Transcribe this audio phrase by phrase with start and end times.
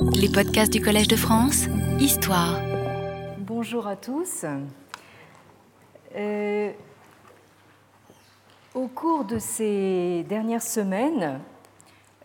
[0.00, 1.66] Les podcasts du Collège de France,
[1.98, 2.60] Histoire.
[3.38, 4.44] Bonjour à tous.
[6.14, 6.70] Euh,
[8.74, 11.40] au cours de ces dernières semaines,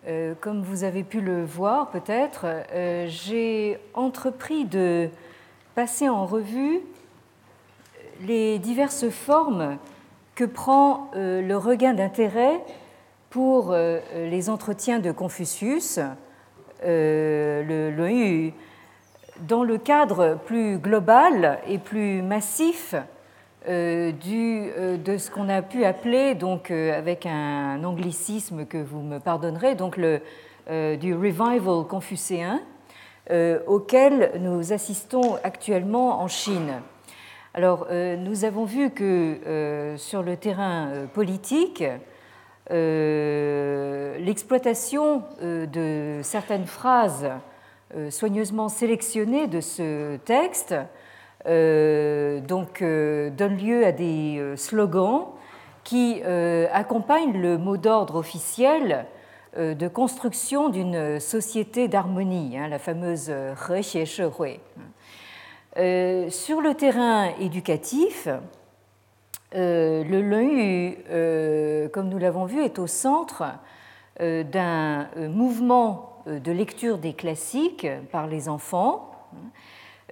[0.08, 5.10] euh, comme vous avez pu le voir peut-être, euh, j'ai entrepris de
[5.74, 6.82] passer en revue
[8.22, 9.78] les diverses formes
[10.36, 12.64] que prend le regain d'intérêt
[13.30, 16.00] pour les entretiens de Confucius,
[16.82, 18.52] le, le
[19.42, 22.96] dans le cadre plus global et plus massif
[23.68, 28.78] euh, du, euh, de ce qu'on a pu appeler, donc euh, avec un anglicisme que
[28.78, 30.22] vous me pardonnerez, donc le,
[30.98, 32.62] du revival confucéen,
[33.68, 36.82] auquel nous assistons actuellement en Chine.
[37.54, 41.84] Alors, nous avons vu que sur le terrain politique,
[42.70, 47.30] l'exploitation de certaines phrases
[48.10, 50.76] soigneusement sélectionnées de ce texte
[51.46, 55.28] euh, donc, euh, donne lieu à des euh, slogans
[55.84, 59.06] qui accompagnent le mot d'ordre officiel
[59.58, 63.54] de construction d'une société d'harmonie, hein, la fameuse euh,
[66.30, 68.30] Sur le terrain éducatif,
[69.54, 73.44] le Leu, comme nous l'avons vu, est au centre
[74.20, 79.14] d'un mouvement de lecture des classiques par les enfants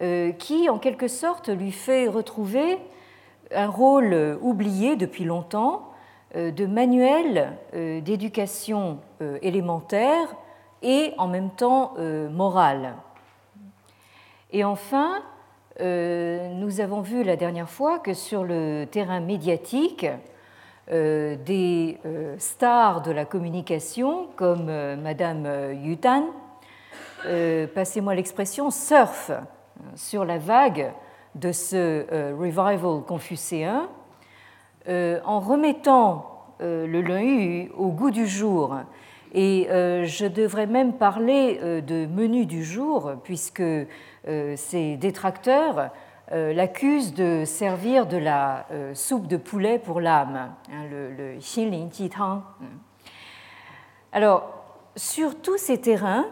[0.02, 2.80] euh, qui, en quelque sorte, lui fait retrouver
[3.54, 5.92] un rôle oublié depuis longtemps
[6.36, 9.00] euh, de manuel euh, d'éducation
[9.44, 10.36] élémentaire
[10.82, 11.94] et en même temps
[12.32, 12.96] morale.
[14.52, 15.22] Et enfin,
[15.82, 20.06] nous avons vu la dernière fois que sur le terrain médiatique,
[20.88, 21.98] des
[22.38, 24.72] stars de la communication comme
[25.02, 25.48] Madame
[25.84, 26.26] Yutan,
[27.74, 29.32] passez-moi l'expression, surfent
[29.96, 30.92] sur la vague
[31.36, 33.90] de ce euh, revival confucéen
[34.90, 38.76] euh, en remettant euh, le Lun au goût du jour.
[39.34, 43.64] Et je devrais même parler de menu du jour, puisque
[44.56, 45.90] ces détracteurs
[46.30, 52.42] l'accusent de servir de la soupe de poulet pour l'âme, hein, le, le Xinlin Tang.
[54.12, 54.50] Alors,
[54.98, 56.26] sur tous ces terrains,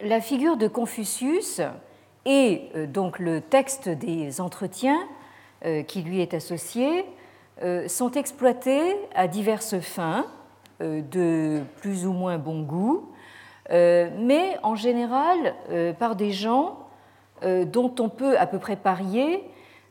[0.00, 1.60] la figure de Confucius
[2.24, 5.00] et euh, donc le texte des entretiens
[5.64, 7.04] euh, qui lui est associé
[7.62, 10.26] euh, sont exploités à diverses fins
[10.80, 13.10] de plus ou moins bon goût,
[13.70, 15.54] mais en général
[15.98, 16.78] par des gens
[17.42, 19.44] dont on peut à peu près parier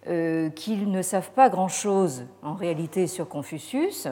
[0.06, 4.08] qu'ils ne savent pas grand-chose en réalité sur Confucius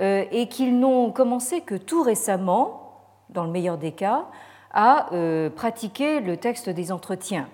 [0.00, 4.26] et qu'ils n'ont commencé que tout récemment, dans le meilleur des cas,
[4.72, 7.48] à euh, pratiquer le texte des entretiens,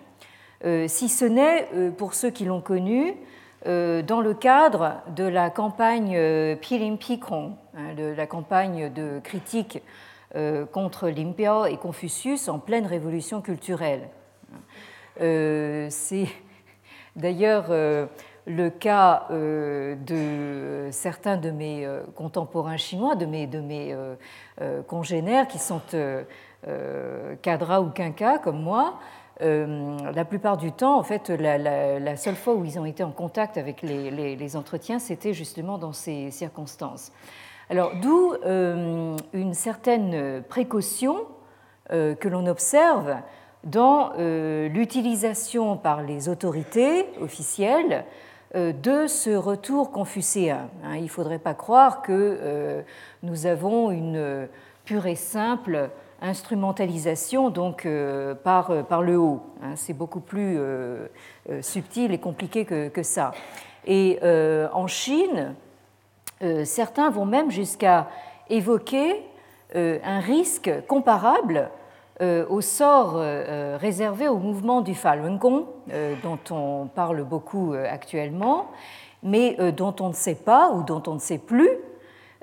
[0.65, 3.15] euh, si ce n'est, euh, pour ceux qui l'ont connu,
[3.65, 6.19] dans le cadre de la campagne
[6.57, 9.83] Pilim Pikron, hein, de la campagne de critique
[10.73, 14.09] contre Limpia et Confucius en pleine révolution culturelle.
[15.17, 16.27] C'est
[17.17, 23.97] d'ailleurs le cas de certains de mes contemporains chinois, de mes, de mes
[24.89, 25.81] congénères qui sont
[26.67, 28.95] euh, cadra ou quinca comme moi,
[29.43, 33.11] euh, la plupart du temps, en fait, la, seule fois où ils ont été en
[33.11, 37.13] contact avec les, entretiens, c'était justement dans ces circonstances.
[37.71, 41.27] Alors, d'où euh, une certaine précaution
[41.91, 43.15] que l'on observe
[43.63, 48.07] dans l'utilisation par les autorités officielles
[48.55, 50.71] de ce retour confucéen.
[50.83, 50.97] Hein.
[50.97, 52.83] il ne faudrait pas croire que
[53.23, 54.49] nous avons une
[54.87, 55.91] pure et simple
[56.21, 59.43] instrumentalisation donc euh, par, euh, par le haut.
[59.63, 59.75] Hein.
[59.77, 61.09] c'est beaucoup plus euh,
[61.61, 63.33] subtil et compliqué que, que ça.
[63.87, 64.19] Et
[64.73, 65.55] en Chine,
[66.65, 68.09] certains vont même jusqu'à
[68.49, 69.23] évoquer
[69.75, 71.69] un risque comparable
[72.23, 73.23] au sort
[73.79, 75.67] réservé au mouvement du Falun Gong,
[76.23, 78.69] dont on parle beaucoup actuellement,
[79.23, 81.69] mais dont on ne sait pas ou dont on ne sait plus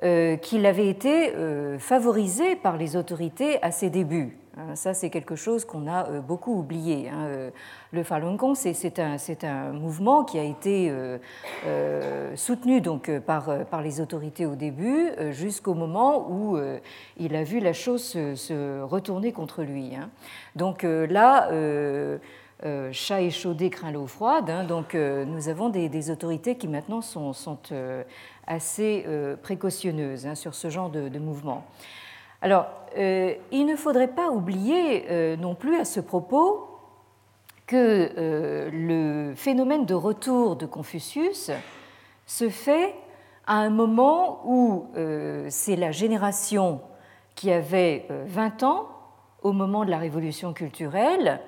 [0.01, 4.35] qu'il avait été euh, favorisé par les autorités à ses débuts.
[4.57, 7.07] Hein, ça, c'est quelque chose qu'on a euh, beaucoup oublié.
[7.09, 7.51] Hein,
[7.91, 8.99] le Falun Gong, c'est
[9.43, 10.91] un, mouvement qui a été
[12.35, 16.57] soutenu donc par, les autorités au début, jusqu'au moment où
[17.17, 19.93] il a vu la chose se, retourner contre lui.
[19.93, 20.09] Hein.
[20.55, 21.49] Donc là,
[22.93, 24.65] chat échaudé craint l'eau froide.
[24.67, 27.33] donc nous avons des, autorités qui maintenant sont
[28.51, 31.63] assez euh, précautionneuse hein, sur ce genre de, mouvement.
[32.41, 32.67] Alors,
[32.97, 36.67] il ne faudrait pas oublier non plus à ce propos
[37.67, 41.51] que le phénomène de retour de Confucius
[42.25, 42.95] se fait
[43.45, 44.87] à un moment où
[45.49, 46.81] c'est la génération
[47.35, 48.89] qui avait 20 ans
[49.43, 51.39] au moment de la révolution culturelle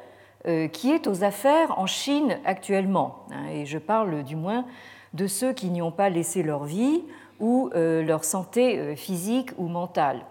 [0.45, 3.25] euh, qui est aux affaires en Chine actuellement.
[3.31, 4.65] Hein, et je parle du moins
[5.13, 7.03] de ceux qui n'y ont pas laissé leur vie
[7.39, 10.25] ou euh, leur santé euh, physique ou mentale.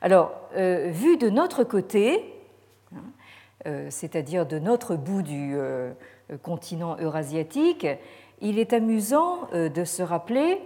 [0.00, 2.34] Alors, vu de notre côté,
[2.94, 5.56] hein, c'est-à-dire de notre bout du
[6.42, 7.86] continent eurasiatique,
[8.42, 10.60] il est amusant de se rappeler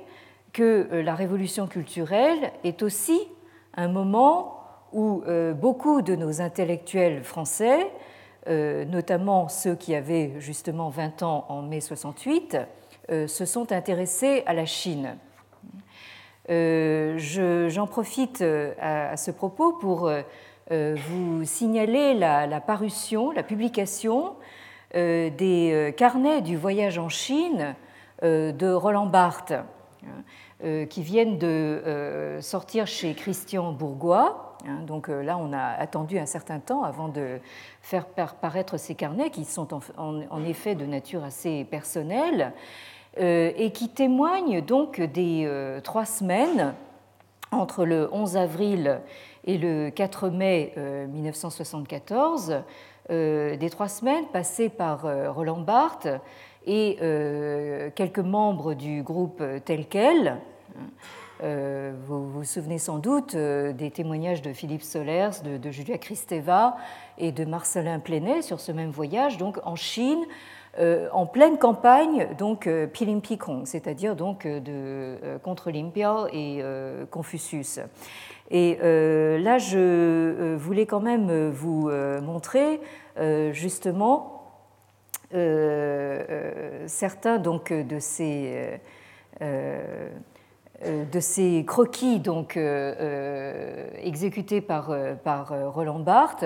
[0.53, 3.21] que la révolution culturelle est aussi
[3.77, 4.61] un moment
[4.93, 5.23] où
[5.55, 7.93] beaucoup de nos intellectuels français
[8.49, 12.65] euh, notamment ceux qui avaient justement 20 ans en mai 68, euh,
[13.09, 15.17] se sont intéressés à la Chine.
[16.51, 17.19] Euh,
[17.69, 18.43] j'en profite
[18.81, 20.11] à, ce propos pour
[20.71, 24.37] vous signaler la, parution, la publication
[24.95, 27.75] des carnets du voyage en Chine
[28.23, 34.49] de Roland Barthes, hein, qui viennent de sortir chez Christian Bourgois.
[34.67, 37.39] Hein, donc euh, là, on a attendu un certain temps avant de
[37.81, 43.89] faire paraître ces carnets qui sont en, effet de nature assez personnelle euh, et qui
[43.89, 46.75] témoignent donc des euh, trois semaines
[47.51, 49.01] entre le 11 avril
[49.45, 52.63] et le 4 mai 1974,
[53.09, 56.09] des trois semaines passées par Roland Barthes
[56.67, 56.99] et
[57.95, 60.39] quelques membres du groupe tel quel.
[61.45, 66.77] Euh, vous vous souvenez sans doute euh, des témoignages de Philippe Solers, de, Julia Kristeva
[67.17, 70.25] et de Marcelin Plenet sur ce même voyage, donc en Chine, euh,
[71.13, 72.69] en pleine campagne donc
[73.39, 76.63] Kong, c'est-à-dire donc de, contre l'Imperial et
[77.11, 77.81] Confucius.
[78.51, 81.91] Et là, je voulais quand même vous
[82.23, 82.81] montrer
[83.53, 84.45] justement
[86.87, 88.79] certains donc de ces
[90.85, 94.95] euh, de ces croquis donc euh, euh, exécutés par,
[95.25, 96.45] par Roland Barthes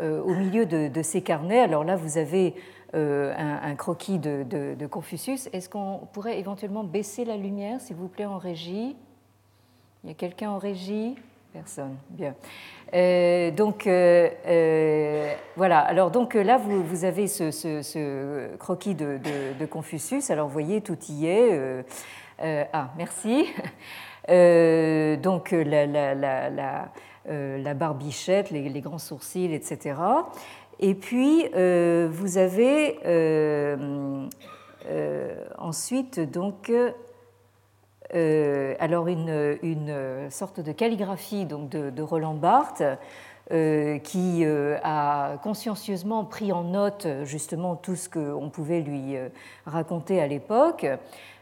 [0.00, 1.60] au milieu de, ces carnets.
[1.60, 2.54] Alors là, vous avez
[2.94, 5.48] un, croquis de, Confucius.
[5.52, 8.96] Est-ce qu'on pourrait éventuellement baisser la lumière, s'il vous plaît, en régie?
[10.04, 11.16] Il y a quelqu'un en régie?
[11.52, 11.96] Personne.
[12.10, 12.34] Bien.
[13.52, 13.84] donc
[15.56, 15.80] voilà.
[15.80, 20.30] Alors donc là, vous, avez ce, croquis de, Confucius.
[20.30, 21.82] Alors vous voyez, tout y est.
[22.42, 23.46] Euh, ah, merci.
[24.28, 26.88] Euh, donc la,
[27.28, 29.94] euh, barbichette, les, grands sourcils, etc.
[30.80, 32.98] Et puis vous avez
[35.58, 36.72] ensuite donc
[38.12, 42.82] alors une, une, sorte de calligraphie donc de, Roland Barthes.
[43.50, 44.44] qui
[44.82, 49.16] a consciencieusement pris en note justement tout ce qu'on pouvait lui
[49.66, 50.86] raconter à l'époque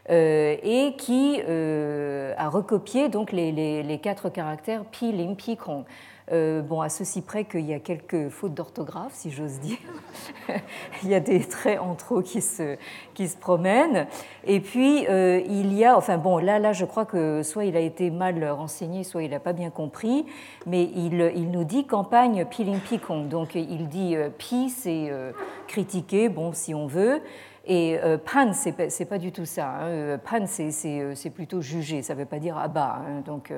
[0.09, 5.83] euh, et qui euh, a recopié donc les, quatre caractères pi, lim, pi, krong.
[6.31, 9.77] Euh, bon, à ceci près qu'il y a quelques fautes d'orthographe, si j'ose dire.
[11.03, 12.77] il y a des traits en trop qui se,
[13.13, 14.07] qui se promènent.
[14.45, 17.79] Et puis, il y a, enfin bon, là, là, je crois que soit il a
[17.79, 20.25] été mal renseigné, soit il n'a pas bien compris,
[20.65, 23.27] mais il, il nous dit campagne pi, lim, pi, krong.
[23.27, 25.11] Donc, il dit pi, c'est
[25.67, 27.21] critiquer, bon, si on veut.
[27.71, 29.67] Et euh, pan, c'est pas, du tout ça.
[29.67, 29.87] Hein.
[29.89, 33.03] Euh, pan, euh, c'est plutôt juger, ça ne veut pas dire abat.
[33.05, 33.21] Hein.
[33.23, 33.53] Donc,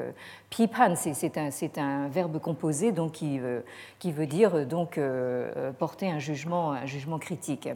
[0.50, 5.00] pan, c'est un, verbe composé donc, qui, veut dire donc,
[5.80, 7.70] porter un jugement, un jugement critique.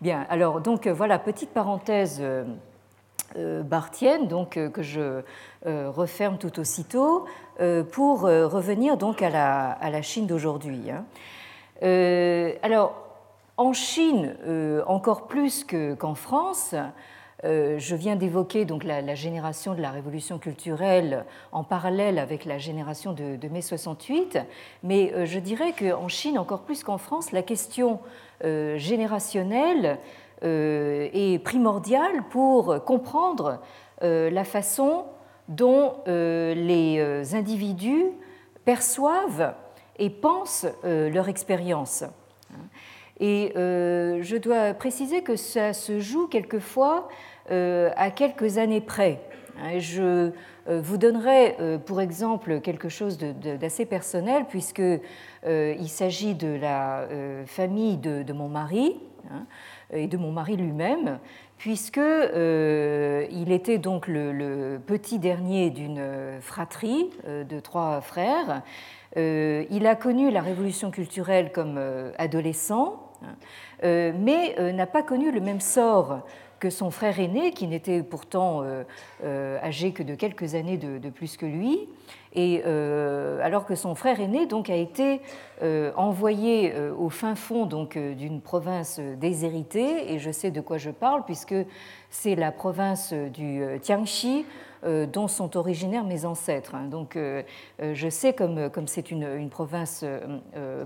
[0.00, 2.20] Bien, alors, donc voilà, petite parenthèse
[3.36, 5.22] barthienne donc, que je
[5.64, 7.24] referme tout aussitôt
[7.92, 10.90] pour revenir donc à la, à la Chine d'aujourd'hui.
[10.90, 11.04] Hein.
[12.62, 13.07] alors,
[13.58, 15.66] en Chine, euh, encore plus
[15.98, 16.76] qu'en France,
[17.44, 22.58] euh, je viens d'évoquer donc la, génération de la révolution culturelle en parallèle avec la
[22.58, 24.38] génération de, mai 68,
[24.84, 28.00] mais euh, je dirais qu'en Chine, encore plus qu'en France, la question
[28.40, 29.98] générationnelle
[30.42, 33.58] est primordiale pour comprendre
[34.00, 35.06] la façon
[35.48, 38.06] dont les individus
[38.64, 39.54] perçoivent
[39.98, 42.04] et pensent leur expérience.
[43.20, 47.08] Et euh, je dois préciser que ça se joue quelquefois
[47.50, 49.20] euh, à quelques années près.
[49.60, 50.30] Hein, je
[50.68, 51.56] euh, vous donnerai
[51.86, 54.82] pour exemple quelque chose d'assez personnel puisque
[55.46, 57.08] il s'agit de la
[57.46, 59.00] famille de, mon mari.
[59.30, 59.46] hein,
[59.90, 61.18] et de mon mari lui-même,
[61.56, 66.02] puisque il était donc le, petit dernier d'une
[66.42, 68.62] fratrie de trois frères.
[69.16, 71.80] il a connu la révolution culturelle comme
[72.18, 73.07] adolescent,
[73.82, 76.22] mais n'a pas connu le même sort
[76.58, 78.82] que son frère aîné, qui n'était pourtant euh,
[79.24, 81.88] euh, âgé que de quelques années de, plus que lui,
[82.34, 85.20] et euh, alors que son frère aîné donc a été
[85.96, 91.24] envoyé au fin fond donc d'une province déshéritée, et je sais de quoi je parle
[91.24, 91.54] puisque
[92.10, 94.44] c'est la province du Tiangxi
[94.84, 96.74] dont sont originaires mes ancêtres.
[96.74, 96.84] Hein.
[96.84, 97.18] Donc
[97.80, 100.04] je sais comme comme c'est une, province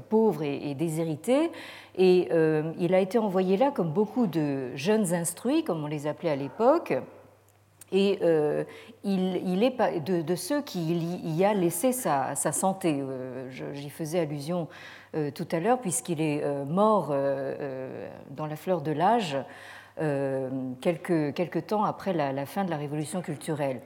[0.08, 1.50] pauvre et, déshéritée,
[1.96, 6.06] et euh, il a été envoyé là comme beaucoup de jeunes instruits, comme on les
[6.06, 6.94] appelait à l'époque,
[7.94, 8.64] et euh,
[9.04, 10.94] il, est de, ceux qui
[11.36, 13.00] y a laissé sa, santé.
[13.02, 14.68] Euh, j'y faisais allusion
[15.34, 17.08] tout à l'heure, puisqu'il est mort
[18.30, 19.36] dans la fleur de l'âge
[19.96, 23.80] quelques, quelques, temps après la, fin de la révolution culturelle.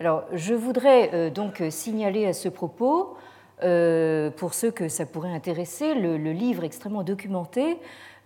[0.00, 3.16] Alors, je voudrais donc signaler à ce propos
[3.64, 7.78] euh, pour ceux que ça pourrait intéresser, le, livre extrêmement documenté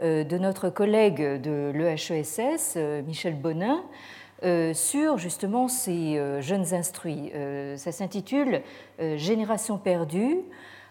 [0.02, 3.82] euh, de notre collègue de l'EHESS, euh, Michel Bonin,
[4.74, 7.30] sur justement ces jeunes instruits.
[7.76, 8.62] Ça s'intitule
[8.98, 10.38] Génération perdue,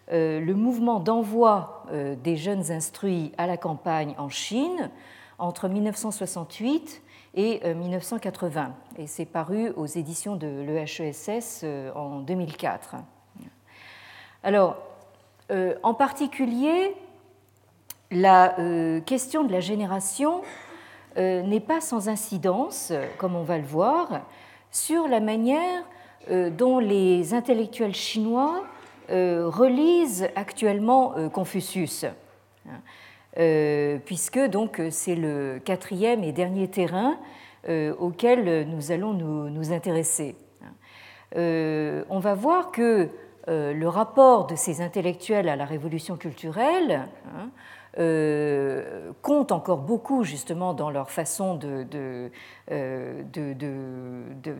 [0.09, 1.85] le mouvement d'envoi
[2.23, 4.89] des jeunes instruits à la campagne en Chine
[5.41, 7.01] entre 1968
[7.35, 8.73] et 1980.
[8.97, 12.95] Et c'est paru aux éditions de l'EHESS en 2004.
[14.43, 14.77] Alors,
[15.51, 16.95] euh, en particulier,
[18.09, 20.41] la euh, question de la génération
[21.17, 24.21] euh, n'est pas sans incidence, comme on va le voir,
[24.71, 25.83] sur la manière
[26.29, 28.63] dont les intellectuels chinois
[29.09, 32.05] relisent actuellement Confucius,
[33.35, 37.17] puisque donc c'est le quatrième et dernier terrain
[37.67, 40.35] auquel nous allons nous, intéresser.
[41.35, 43.09] on va voir que
[43.47, 47.49] euh, le rapport de ces intellectuels à la révolution culturelle hein,
[47.97, 51.59] euh, compte encore beaucoup justement dans leur façon
[51.93, 53.23] euh,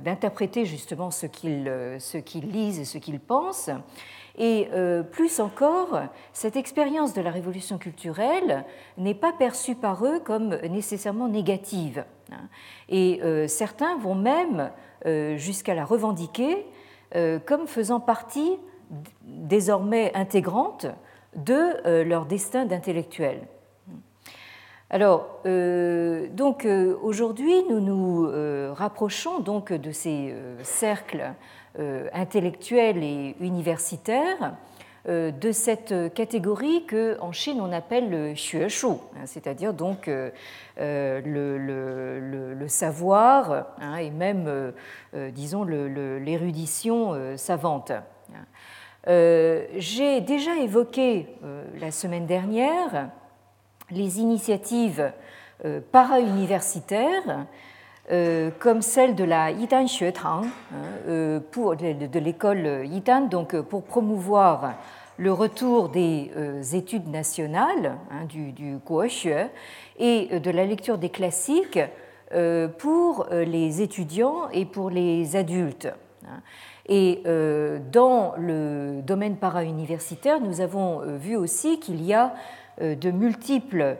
[0.03, 3.69] d'interpréter justement ce qu'ils lisent et ce qu'ils pensent.
[4.37, 4.69] Et
[5.11, 8.63] plus encore, cette expérience de la révolution culturelle
[8.97, 12.05] n'est pas perçue par eux comme nécessairement négative.
[12.31, 12.47] Hein.
[12.87, 14.71] Et certains vont même
[15.35, 16.65] jusqu'à la revendiquer
[17.45, 18.57] comme faisant partie
[19.21, 20.87] désormais intégrante
[21.35, 23.41] de euh, leur destin d'intellectuel.
[24.89, 31.33] Alors, euh, donc euh, aujourd'hui, nous nous rapprochons donc de ces cercles
[32.13, 34.55] intellectuels et universitaires
[35.07, 40.31] de cette catégorie que en Chine on appelle le xueshu, hein, c'est-à-dire donc le,
[42.67, 44.73] savoir hein, et même,
[45.13, 47.93] disons, l'érudition savante.
[49.07, 53.09] Euh, j'ai déjà évoqué euh, la semaine dernière
[53.89, 55.11] les initiatives
[55.65, 57.45] euh, para-universitaires
[58.59, 64.73] comme celle de la Yidan Xuetang, hein, pour, de, l'école Yidan, donc pour promouvoir
[65.15, 66.29] le retour des
[66.73, 68.79] études nationales hein, du, du
[69.97, 71.79] et de la lecture des classiques
[72.79, 75.87] pour les étudiants et pour les adultes.
[76.93, 82.33] Et euh, dans le domaine para-universitaire, nous avons euh, vu aussi qu'il y a
[82.81, 83.97] euh, de multiples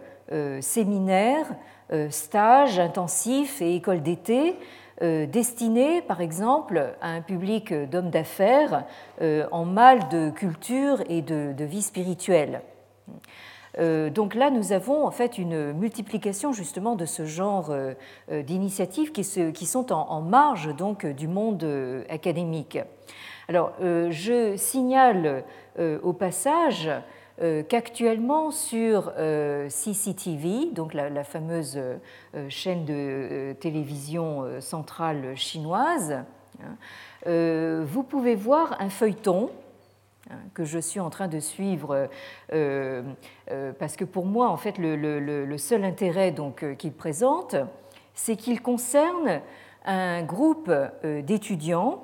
[0.62, 1.48] séminaires,
[2.10, 4.56] stages intensifs et écoles d'été
[5.02, 8.86] destinés, par exemple, à un public d'hommes d'affaires
[9.52, 12.62] en mal de culture et de, vie spirituelle.
[13.80, 17.94] Euh, donc là, nous avons en fait une multiplication justement de ce genre euh,
[18.32, 21.66] euh, d'initiatives qui, sont en marge donc du monde
[22.10, 22.80] académique.
[23.48, 25.44] Alors, je signale
[25.80, 26.90] au passage
[27.70, 29.12] qu'actuellement sur
[29.70, 31.80] CCTV, donc la, fameuse
[32.50, 36.24] chaîne de télévision centrale chinoise,
[36.62, 39.50] hein, vous pouvez voir un feuilleton
[40.54, 42.10] que je suis en train de suivre,
[42.54, 43.04] euh,
[43.52, 47.56] euh, parce que pour moi, en fait, le, seul intérêt donc euh, qu'il présente,
[48.14, 49.42] c'est qu'il concerne
[49.86, 50.72] un groupe
[51.04, 52.04] d'étudiants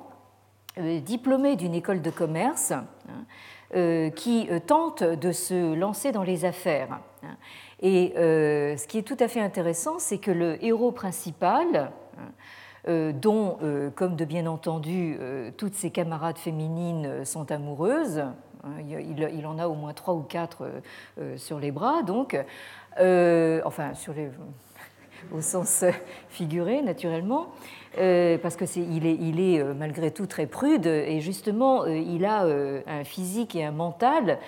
[0.76, 6.98] diplômés d'une école de commerce hein, qui tentent de se lancer dans les affaires.
[7.22, 7.36] Hein.
[7.80, 11.92] Et ce qui est tout à fait intéressant, c'est que le héros principal,
[12.88, 18.24] dont, euh, comme de bien entendu, euh, toutes ses camarades féminines sont amoureuses,
[18.64, 18.82] Hein.
[18.88, 20.68] Il, en a au moins trois ou quatre
[21.36, 22.34] sur les bras, donc,
[22.96, 23.92] enfin,
[25.32, 25.84] au sens
[26.28, 27.48] figuré, naturellement.
[27.96, 31.84] Euh, parce que est, il, est, il est euh, malgré tout très prude et justement
[31.84, 32.44] euh, il a
[32.86, 34.38] un physique et un mental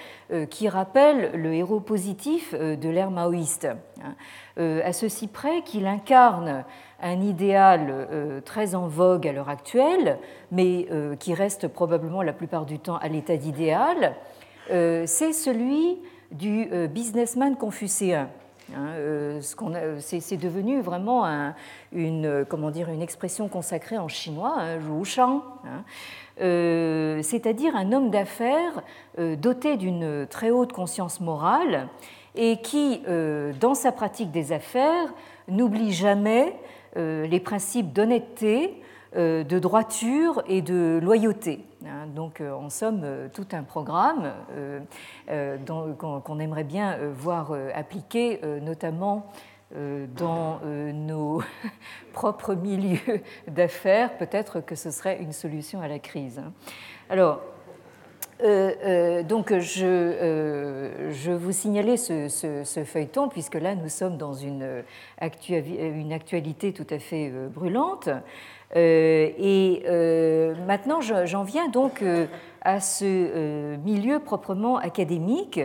[0.50, 3.68] qui rappellent le héros positif de l'ère maoïste,
[4.02, 4.14] hein.
[4.56, 6.64] à ceci près qu'il incarne
[7.02, 10.18] un idéal très en vogue à l'heure actuelle,
[10.52, 10.88] mais
[11.18, 14.14] qui reste probablement la plupart du temps à l'état d'idéal,
[14.68, 15.98] c'est celui
[16.30, 18.28] du businessman confucéen.
[18.76, 21.24] Hein, euh, c'est devenu vraiment
[21.92, 22.46] une,
[22.88, 25.84] une expression consacrée en chinois, hein, hein
[26.40, 28.82] euh, c'est-à-dire un homme d'affaires
[29.18, 31.88] euh, doté d'une très haute conscience morale
[32.36, 33.02] et qui,
[33.58, 35.12] dans sa pratique des affaires,
[35.48, 36.54] n'oublie jamais
[36.96, 38.80] les principes d'honnêteté,
[39.16, 41.64] euh, de droiture et de loyauté.
[41.84, 42.06] Hein.
[42.14, 44.30] Donc, euh, en somme, euh, tout un programme
[45.66, 49.26] qu'on aimerait bien voir appliqué, notamment
[50.16, 50.60] dans
[50.92, 51.42] nos
[52.12, 54.16] propres milieux d'affaires.
[54.16, 56.38] Peut-être que ce serait une solution à la crise.
[56.38, 56.52] Hein.
[58.42, 64.82] Alors, donc je, vous signalais ce, feuilleton, puisque là nous sommes dans une,
[65.20, 68.08] une actualité tout à fait brûlante.
[68.76, 72.26] Euh, et euh, maintenant, j'en viens donc euh,
[72.62, 75.60] à ce milieu proprement académique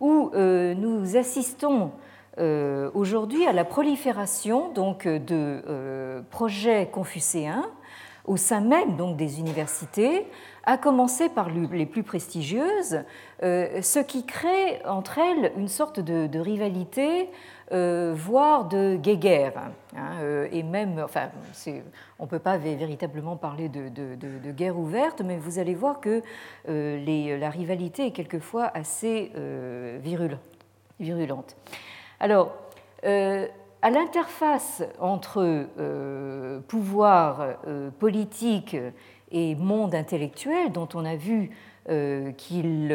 [0.00, 1.90] où nous assistons
[2.94, 7.66] aujourd'hui à la prolifération donc de projets confucéens
[8.24, 10.24] au sein même donc des universités,
[10.70, 13.02] à commencer par les plus prestigieuses,
[13.40, 17.30] ce qui crée entre elles une sorte de rivalité
[17.70, 19.52] euh, voire de guéguerre.
[19.94, 21.28] Hein, euh, et même, enfin,
[22.18, 26.22] on ne peut pas véritablement parler de, guerre ouverte, mais vous allez voir que
[26.70, 29.32] euh, la rivalité est quelquefois assez
[30.98, 31.56] virulente.
[32.20, 32.54] Alors,
[33.02, 35.66] à l'interface entre
[36.68, 37.58] pouvoir
[37.98, 38.76] politique
[39.30, 41.50] et monde intellectuel, dont on a vu
[42.36, 42.94] qu'ils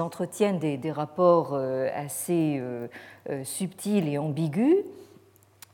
[0.00, 2.60] entretiennent des, rapports assez
[3.30, 4.76] euh, subtil et ambigu,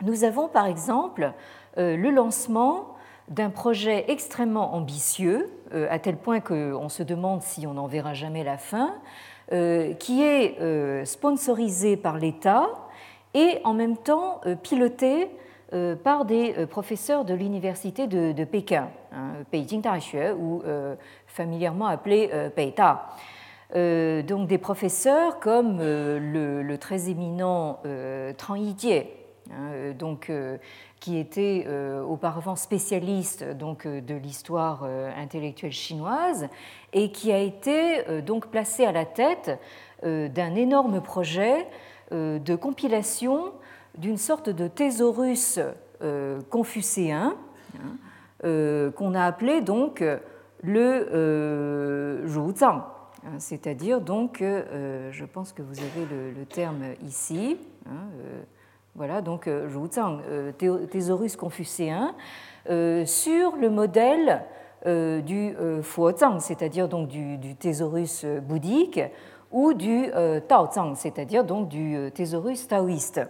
[0.05, 1.33] nous avons par exemple
[1.79, 2.95] euh, le lancement
[3.29, 8.15] d'un projet extrêmement ambitieux, euh, à tel point qu'on se demande si on n'en verra
[8.15, 8.95] jamais la fin,
[9.99, 12.69] qui est sponsorisé par l'État
[13.35, 15.29] et en même temps piloté
[16.03, 20.63] par des professeurs de l'université de, Pékin, hein, Beijing Daxue, ou
[21.27, 22.31] familièrement appelé.
[23.77, 29.05] Euh, donc des professeurs comme euh, le, très éminent euh, Tran Yijie,
[29.53, 30.33] hein, donc,
[30.99, 31.67] qui était
[32.07, 34.85] auparavant spécialiste donc, de l'histoire
[35.17, 36.49] intellectuelle chinoise
[36.93, 39.59] et qui a été donc placé à la tête
[40.03, 41.67] d'un énorme projet
[42.11, 43.53] de compilation
[43.99, 45.59] d'une sorte de thésaurus
[46.49, 47.37] confucéen
[47.75, 50.03] hein, qu'on a appelé donc
[50.63, 52.83] le Ruzang
[53.27, 58.41] Hein, c'est-à-dire donc, euh, je pense que vous avez le, terme ici, hein, euh,
[58.95, 60.21] voilà, donc euh, Ruzang,
[60.91, 62.15] thésaurus confucéen,
[62.67, 64.43] sur le modèle
[64.87, 69.01] du Fuozang, c'est-à-dire donc du, thésaurus bouddhique,
[69.51, 70.11] ou du
[70.47, 73.21] Taozang, c'est-à-dire donc du thésaurus taoïste.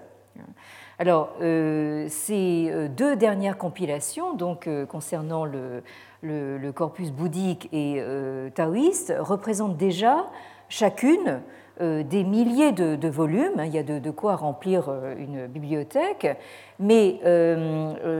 [1.00, 5.46] Alors, ces deux dernières compilations, donc concernant
[6.22, 10.26] le, corpus bouddhique et euh, taoïste représentent déjà
[10.68, 11.40] chacune
[11.80, 13.62] euh, des milliers de, volumes.
[13.64, 16.36] Il y a de, quoi remplir euh, une bibliothèque.
[16.78, 17.20] Mais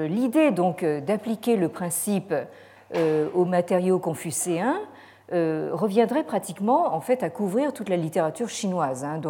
[0.09, 2.35] l'idée donc d'appliquer le principe
[2.95, 4.81] aux matériaux confucéens
[5.31, 9.05] reviendrait pratiquement en fait à couvrir toute la littérature chinoise.
[9.05, 9.21] Hein.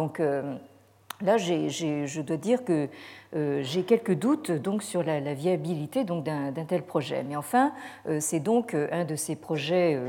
[1.23, 2.89] Là, je dois dire que
[3.33, 7.23] euh, j'ai quelques doutes donc sur la, viabilité d'un tel projet.
[7.27, 7.71] Mais enfin,
[8.07, 9.99] euh, c'est donc euh, un de ces projets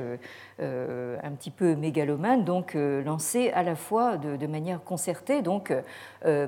[0.59, 5.73] un petit peu mégalomanes, donc lancé à la fois de, manière concertée donc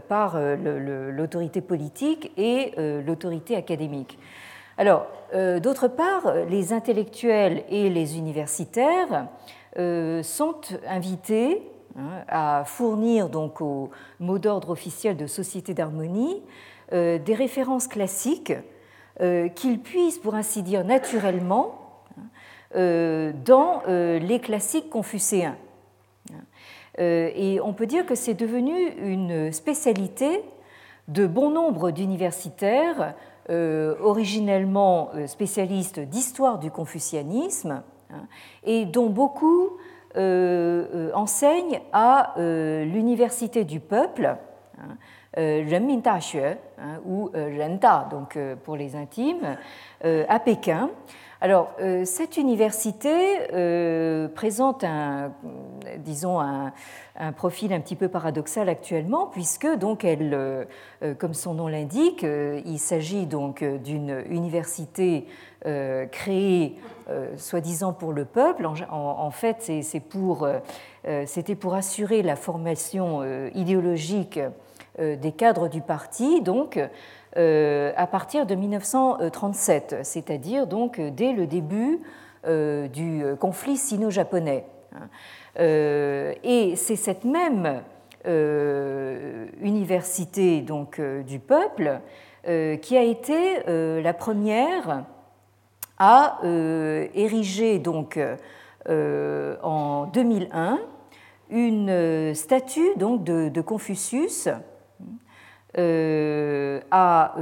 [0.08, 2.74] par l'autorité politique et
[3.04, 4.18] l'autorité académique.
[4.78, 9.26] Alors, d'autre part, les intellectuels et les universitaires
[10.22, 11.62] sont invités
[11.96, 16.42] Hein, à fournir donc au mot d'ordre officiel de société d'harmonie
[16.92, 18.52] euh, des références classiques
[19.20, 22.22] euh, qu'ils puissent, pour ainsi dire, naturellement hein,
[22.74, 25.56] euh, dans les classiques confucéens.
[26.98, 30.44] Et on peut dire que c'est devenu une spécialité
[31.08, 33.14] de bon nombre d'universitaires,
[33.48, 38.26] originellement spécialistes d'histoire du confucianisme, hein,
[38.62, 39.70] et dont beaucoup
[41.14, 44.36] enseigne à l'Université du peuple,
[44.78, 44.96] hein,
[45.36, 49.56] Renmin hein, ou Renda, donc pour les intimes,
[50.02, 50.90] à Pékin.
[51.44, 51.72] Alors,
[52.04, 53.38] cette université
[54.34, 55.30] présente un,
[57.36, 60.64] profil un petit peu paradoxal actuellement, puisque donc elle, euh,
[61.02, 65.26] euh, comme son nom l'indique, euh, il s'agit donc d'une université
[66.12, 66.76] créée
[67.36, 68.66] soi-disant pour le peuple.
[68.66, 69.62] En, fait,
[71.26, 73.22] c'était pour assurer la formation
[73.54, 74.40] idéologique
[74.98, 76.42] des cadres du parti,
[77.36, 82.00] à partir de 1937, c'est-à-dire donc dès le début
[82.46, 84.64] du conflit sino-japonais.
[85.58, 87.82] Euh, et c'est cette même
[88.26, 92.00] euh, université donc, euh, du peuple
[92.82, 93.62] qui a été
[94.02, 95.04] la première
[95.96, 98.20] à ériger donc,
[98.86, 100.78] en 2001
[101.48, 104.50] une statue donc, de, Confucius
[105.76, 107.34] à,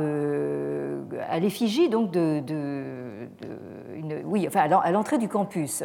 [1.29, 2.43] à l'effigie donc de,
[4.25, 5.85] oui, enfin, à l'entrée du campus.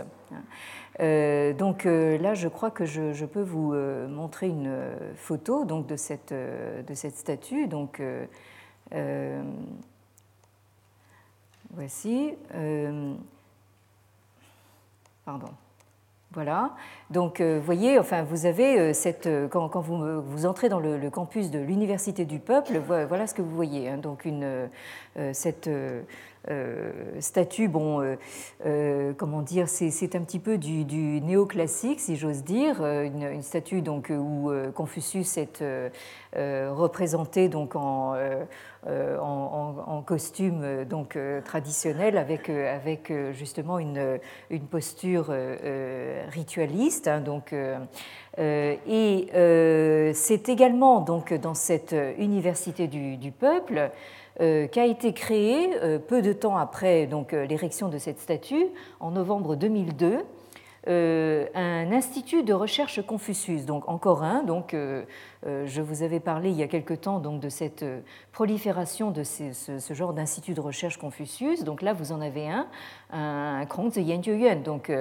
[0.99, 4.73] Euh, donc euh, là, je crois que je, peux vous euh, montrer une
[5.15, 7.67] photo donc, de, cette, de cette statue.
[7.67, 8.01] Donc,
[11.71, 12.33] voici.
[15.25, 15.49] pardon.
[16.33, 16.75] Voilà.
[17.09, 19.29] Donc, vous voyez, enfin, vous avez cette.
[19.49, 23.41] Quand, quand vous, vous, entrez dans le, campus de l'Université du Peuple, voilà ce que
[23.41, 23.89] vous voyez.
[23.89, 23.97] Hein.
[23.97, 24.69] donc, une,
[25.31, 25.69] cette
[26.49, 28.15] euh, statue, bon, euh,
[28.65, 30.85] euh, comment dire, c'est un petit peu du,
[31.21, 35.63] néoclassique, si j'ose dire, une, statue donc où Confucius est
[36.35, 38.15] représenté donc en,
[40.05, 44.19] costume donc traditionnel avec justement une,
[44.69, 45.33] posture
[46.29, 47.53] ritualiste, hein, donc.
[48.37, 53.91] et c'est également donc dans cette université du, peuple
[54.39, 58.67] qui a été créé euh, peu de temps après euh, l'érection de cette statue,
[58.99, 60.19] en novembre 2002,
[60.87, 64.43] un institut de recherche Confucius, donc encore un.
[64.43, 67.85] Donc, je vous avais parlé il y a quelque temps donc de cette
[68.31, 71.63] prolifération de ce, genre d'institut de recherche Confucius.
[71.63, 72.67] Donc là, vous en avez un,
[73.11, 74.91] un Kongzi Yuan, donc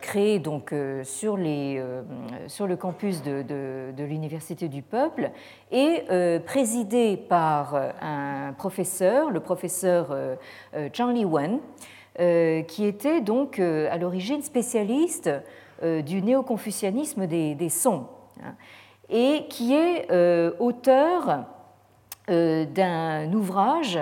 [0.00, 5.30] créé donc sur, le campus de, l'université du peuple
[5.72, 6.04] et
[6.44, 10.16] présidé par un professeur, le professeur
[10.94, 11.58] Zhang Liwen euh,
[12.62, 15.30] qui était donc euh, à l'origine spécialiste
[15.82, 18.06] euh, du néo-confucianisme des, sons,
[18.42, 18.54] hein,
[19.10, 20.10] et qui est
[20.58, 21.44] auteur
[22.28, 24.00] d'un ouvrage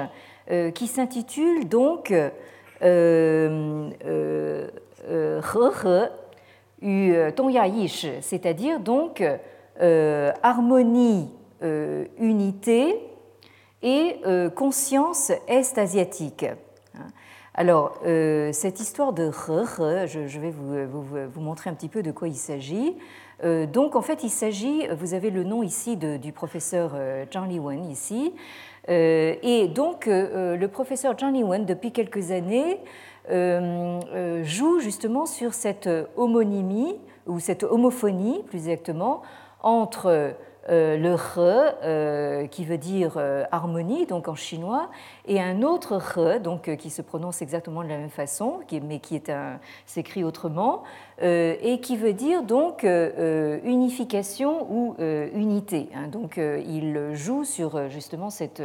[0.74, 2.14] qui s'intitule donc
[8.22, 9.22] c'est-à-dire donc
[10.42, 11.28] harmonie,
[12.18, 12.96] unité
[13.82, 14.16] et
[14.56, 16.46] conscience est-asiatique.
[17.56, 22.26] Alors, euh, cette histoire de He, je, vais vous, montrer un petit peu de quoi
[22.26, 22.96] il s'agit.
[23.44, 27.48] Euh, donc, en fait, il s'agit, vous avez le nom ici du professeur euh, Zhang
[27.48, 28.34] Liwen ici.
[28.88, 32.80] et donc, le professeur Zhang Liwen, depuis quelques années,
[33.30, 39.22] joue justement sur cette homonymie, ou cette homophonie plus exactement,
[39.62, 40.30] entre euh,
[40.68, 44.90] le re, euh, qui veut dire euh, harmonie, donc en chinois,
[45.26, 49.16] et un autre re, donc qui se prononce exactement de la même façon, mais qui
[49.16, 49.32] est
[49.86, 50.82] s'écrit autrement,
[51.20, 55.88] et qui veut dire donc unification ou unité.
[55.94, 56.08] Hein.
[56.08, 58.62] Donc il joue sur justement cette,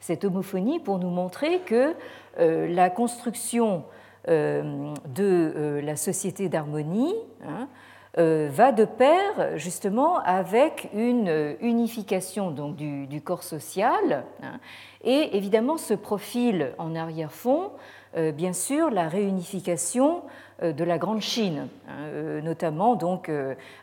[0.00, 1.94] cette homophonie pour nous montrer que
[2.38, 3.84] la construction
[4.26, 7.14] de la société d'harmonie,
[7.46, 7.68] hein, euh,
[8.16, 14.60] va de pair justement avec une unification donc, du, corps social hein,
[15.02, 17.70] et évidemment ce profil en arrière-fond,
[18.16, 20.22] euh, bien sûr, la réunification
[20.62, 23.30] euh, de la Grande Chine, hein, notamment donc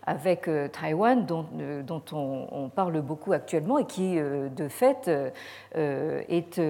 [0.06, 5.12] avec Taïwan dont, on, parle beaucoup actuellement et qui de fait
[5.76, 6.62] est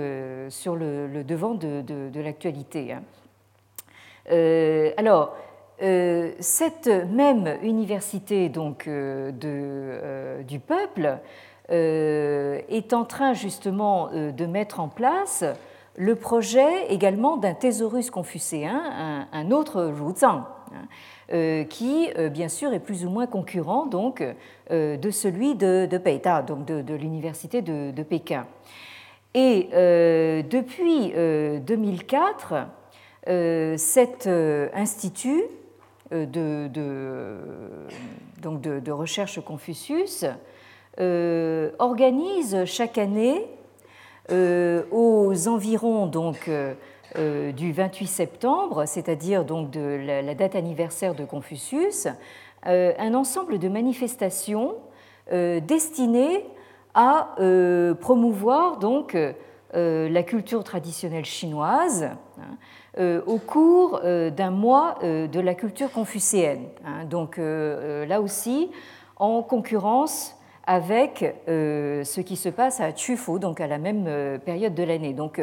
[0.49, 2.93] sur le, devant de, l'actualité.
[2.93, 3.03] Hein.
[4.97, 5.50] alors, euh,
[6.39, 11.17] cette même université donc, euh, euh, du peuple
[11.69, 15.45] est en train justement de mettre en place
[15.95, 23.05] le projet également d'un thésaurus confucéen, un, autre Ruzang, hein, qui bien sûr est plus
[23.05, 24.21] ou moins concurrent donc,
[24.69, 28.45] de celui de, de Peita, donc de, l'université de, de, Pékin.
[29.33, 29.69] Et
[30.43, 31.13] depuis
[31.65, 32.67] 2004,
[33.77, 34.27] cet
[34.73, 35.43] institut
[36.11, 36.69] de,
[38.41, 40.25] donc de, recherche Confucius
[40.99, 43.47] organise chaque année
[44.29, 46.49] aux environs donc,
[47.17, 52.07] du 28 septembre, c'est-à-dire donc de la, date anniversaire de Confucius,
[52.63, 54.75] un ensemble de manifestations
[55.31, 56.45] destinées
[56.93, 57.35] à
[57.99, 59.15] promouvoir donc
[59.73, 62.43] la culture traditionnelle chinoise, hein, euh,
[62.97, 66.65] au cours euh, d'un mois euh, de la culture confucéenne.
[66.85, 67.05] Hein.
[67.05, 68.69] donc là aussi,
[69.17, 70.35] en concurrence
[70.67, 75.13] avec ce qui se passe à Chufo, donc à la même période de l'année.
[75.13, 75.41] Donc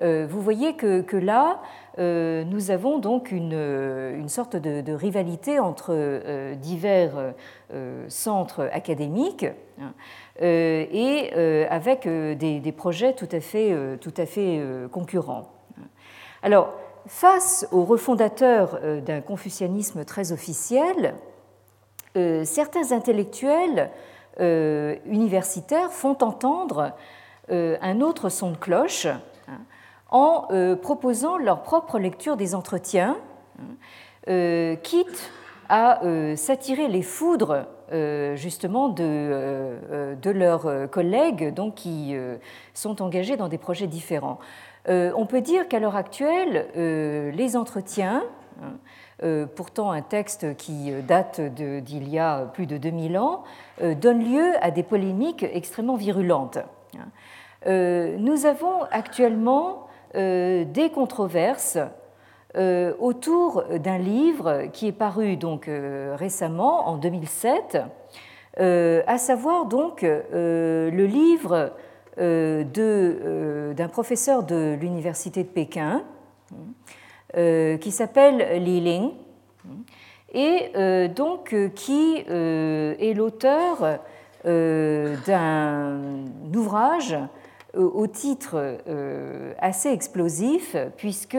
[0.00, 1.60] vous voyez que, là,
[1.98, 7.32] nous avons donc une, sorte de, rivalité entre divers
[8.08, 9.46] centres académiques
[9.80, 9.92] hein,
[10.42, 11.30] et
[11.70, 15.48] avec des, des, projets tout à fait, tout à fait concurrents.
[16.42, 16.74] Alors,
[17.06, 21.14] face aux refondateurs euh, d'un confucianisme très officiel,
[22.16, 23.90] euh, certains intellectuels
[24.40, 26.92] euh, universitaires font entendre
[27.48, 29.60] un autre son de cloche hein,
[30.10, 30.48] en
[30.82, 33.16] proposant leur propre lecture des entretiens,
[33.60, 35.30] hein, quitte
[35.68, 36.00] à
[36.34, 37.66] s'attirer les foudres
[38.34, 39.78] justement de,
[40.24, 42.16] leurs collègues donc, qui
[42.74, 44.40] sont engagés dans des projets différents.
[44.88, 48.24] Euh, on peut dire qu'à l'heure actuelle, euh, les entretiens,
[48.62, 48.74] hein,
[49.22, 53.42] euh, pourtant un texte qui date d'il y a plus de 2000 ans,
[54.00, 56.58] donnent lieu à des polémiques extrêmement virulentes.
[56.96, 57.08] Hein.
[58.18, 61.78] Nous avons actuellement des controverses
[62.54, 67.78] autour d'un livre qui est paru donc récemment en 2007,
[68.58, 71.72] à savoir donc le livre
[72.16, 76.02] d'un professeur de l'université de Pékin
[77.36, 79.10] euh, qui s'appelle Li Ling
[80.32, 84.00] et donc qui est l'auteur
[84.44, 86.00] d'un
[86.54, 87.16] ouvrage
[87.74, 88.78] au titre
[89.58, 91.38] assez explosif puisque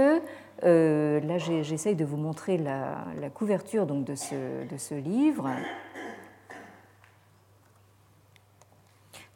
[0.63, 5.49] là j'essaye de vous montrer la, couverture donc de ce livre.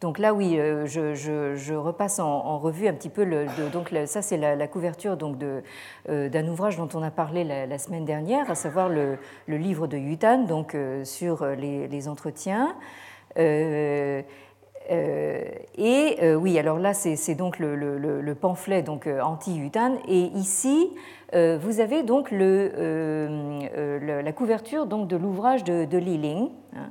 [0.02, 3.24] Donc là, oui, euh, je, repasse en, revue un petit peu.
[3.72, 5.38] Donc ça, c'est la, couverture donc
[6.10, 9.98] euh, d'un ouvrage dont on a parlé la, semaine dernière, à savoir le, livre de
[9.98, 12.76] Yutan, donc euh, sur les, entretiens.
[13.38, 14.26] et
[14.90, 20.00] oui, alors là, c'est donc le, pamphlet donc anti-Yutan.
[20.08, 20.90] Et ici,
[21.32, 26.50] vous avez donc la couverture donc de l'ouvrage de, de Li Ling.
[26.76, 26.90] Hein.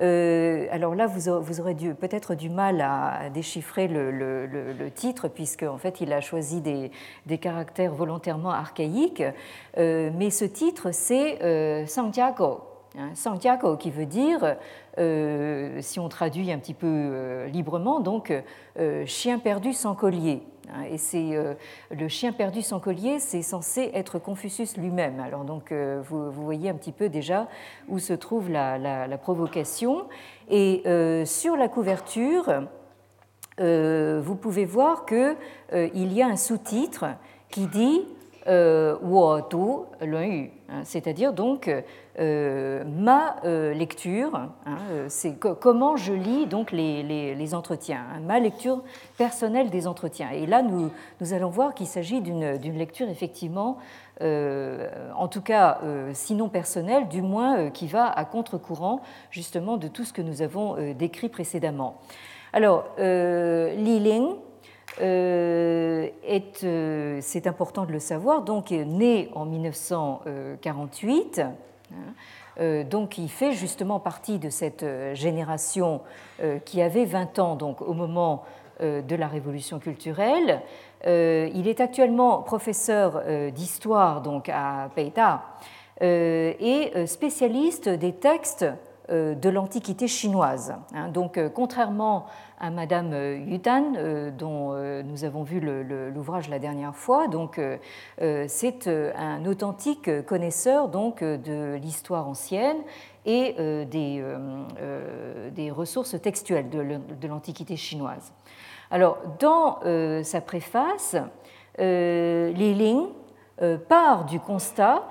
[0.00, 6.00] Euh, alors là, vous, aurez peut-être du mal à déchiffrer le, titre, puisque en fait,
[6.00, 9.22] il a choisi des, caractères volontairement archaïques.
[9.76, 12.60] Euh, mais ce titre, c'est euh, Santiago.
[12.98, 14.56] Hein, Santiago, qui veut dire,
[15.80, 18.32] si on traduit un petit peu librement, donc
[19.06, 20.42] chien perdu sans collier.
[20.74, 21.54] Hein, et c'est euh,
[21.90, 25.20] le chien perdu sans collier, c'est censé être Confucius lui-même.
[25.20, 27.48] Alors donc euh, vous, voyez un petit peu déjà
[27.88, 30.06] où se trouve la, provocation.
[30.50, 32.64] Et euh, sur la couverture,
[33.58, 35.36] vous pouvez voir qu'il
[35.72, 37.06] il y a un sous-titre
[37.50, 38.06] qui dit
[38.46, 40.50] Wo Tu Yu,
[40.84, 41.70] c'est-à-dire donc
[42.20, 44.50] euh, ma euh, lecture, hein,
[44.90, 48.82] euh, c'est comment je lis donc les, entretiens, hein, ma lecture
[49.16, 50.30] personnelle des entretiens.
[50.30, 50.90] Et là, nous
[51.32, 53.78] allons voir qu'il s'agit d'une lecture effectivement,
[54.20, 55.80] en tout cas,
[56.12, 59.00] sinon personnelle, du moins qui va à contre-courant
[59.30, 61.98] justement de tout ce que nous avons décrit précédemment.
[62.52, 64.34] Alors, Li Ling,
[64.96, 66.12] c'est
[67.46, 71.42] important de le savoir, donc né en 1948,
[71.92, 72.14] Hein.
[72.60, 76.00] Euh, donc il fait justement partie de cette euh, génération
[76.42, 78.44] euh, qui avait 20 ans donc, au moment
[78.80, 80.60] de la révolution culturelle.
[81.04, 85.42] Il est actuellement professeur d'histoire donc, à Peita
[86.00, 88.66] et spécialiste des textes
[89.10, 90.74] de l'Antiquité chinoise.
[90.94, 91.08] Hein.
[91.08, 92.26] Donc contrairement
[92.60, 97.26] à Madame euh, Yutan, euh, dont euh, nous avons vu l'ouvrage la dernière fois.
[98.18, 102.78] C'est un authentique connaisseur de l'histoire ancienne
[103.24, 104.24] et des,
[105.54, 108.32] des, ressources textuelles de l'Antiquité chinoise.
[108.90, 109.80] Alors, dans
[110.22, 111.16] sa préface,
[111.78, 113.06] Li Ling
[113.88, 115.02] part du constat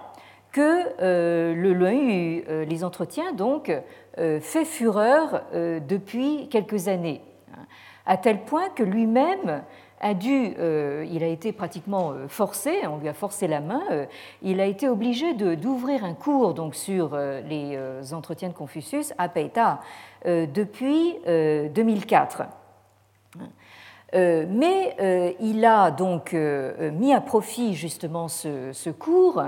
[0.57, 3.71] que le Luan les entretiens donc
[4.15, 7.21] fait fureur depuis quelques années
[8.07, 9.61] à tel point que lui-même
[9.99, 10.53] a dû,
[11.11, 13.83] il a été pratiquement forcé, on lui a forcé la main,
[14.41, 17.77] il a été obligé d'ouvrir un cours donc, sur les
[18.13, 19.81] entretiens de Confucius à Peita
[20.25, 22.43] depuis 2004.
[24.13, 29.43] Mais il a donc mis à profit justement ce cours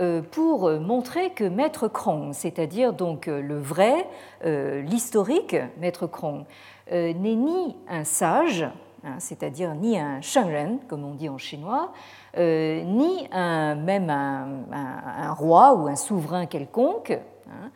[0.00, 4.06] euh, pour montrer que Maître Krong, c'est-à-dire donc euh, le vrai,
[4.46, 6.44] euh, l'historique Maître Krong,
[6.90, 8.66] n'est ni un sage,
[9.04, 11.92] hein, c'est-à-dire ni un shengren, comme on dit en chinois,
[12.36, 17.12] ni même un, roi ou un souverain quelconque.
[17.48, 17.70] Hein,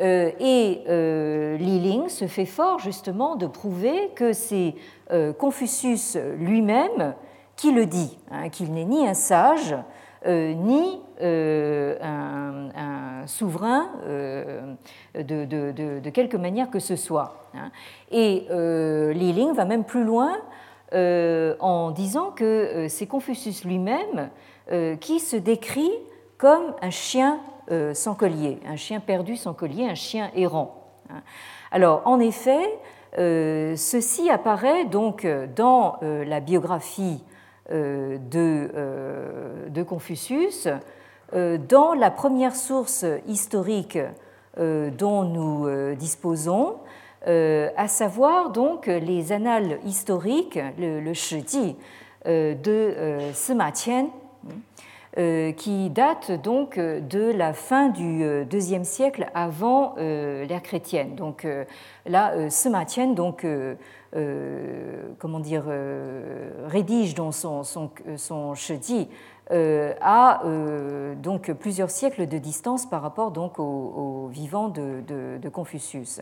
[0.00, 0.82] et
[1.58, 4.74] Li Ling se fait fort justement de prouver que c'est
[5.38, 7.14] Confucius lui-même
[7.56, 9.76] qui le dit, hein, qu'il n'est ni un sage,
[10.26, 14.74] euh, ni euh, un, souverain euh,
[15.14, 17.48] de, quelque manière que ce soit.
[17.54, 17.70] Hein.
[18.10, 18.46] Et
[19.14, 20.36] Li Ling va même plus loin
[20.92, 24.28] en disant que c'est Confucius lui-même
[25.00, 25.92] qui se décrit
[26.36, 27.40] comme un chien
[27.92, 30.84] sans collier, un chien perdu sans collier, un chien errant.
[31.10, 31.22] Hein.
[31.70, 32.78] Alors, en effet,
[33.16, 37.22] ceci apparaît donc dans la biographie
[37.70, 40.68] euh, euh, de, Confucius,
[41.32, 43.98] euh, dans la première source historique
[44.56, 46.76] dont nous disposons,
[47.26, 51.74] à savoir donc les annales historiques, le, le Shiji
[52.24, 52.94] de
[53.32, 54.10] Sima Qian,
[55.16, 61.14] qui date donc de la fin du deuxième siècle avant l'ère chrétienne.
[61.14, 61.46] Donc
[62.06, 63.44] là, Sima Qian donc
[64.16, 68.54] euh, comment dire, euh, rédige dans son, son, son
[69.50, 70.42] euh, à
[71.16, 76.20] donc plusieurs siècles de distance par rapport donc aux, vivants de, Confucius.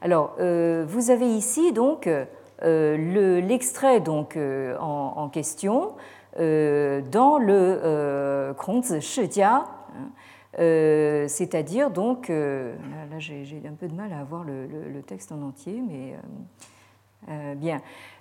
[0.00, 2.08] Alors, vous avez ici donc
[2.62, 4.38] l'extrait donc
[4.78, 5.92] en, question
[6.36, 9.64] dans le Kongzi Shijia,
[10.58, 15.82] hein, c'est-à-dire donc, là, j'ai un peu de mal à avoir le, texte en entier,
[15.86, 16.14] mais
[17.28, 17.80] euh, bien,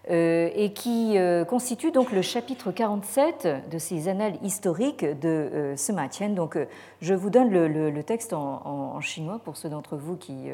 [0.10, 6.08] euh, et qui euh, constitue donc le chapitre 47 de ces annales historiques de Sima
[6.08, 6.30] Qian.
[6.30, 6.58] Donc,
[7.01, 10.47] je vous donne le, texte en, chinois pour ceux d'entre vous qui,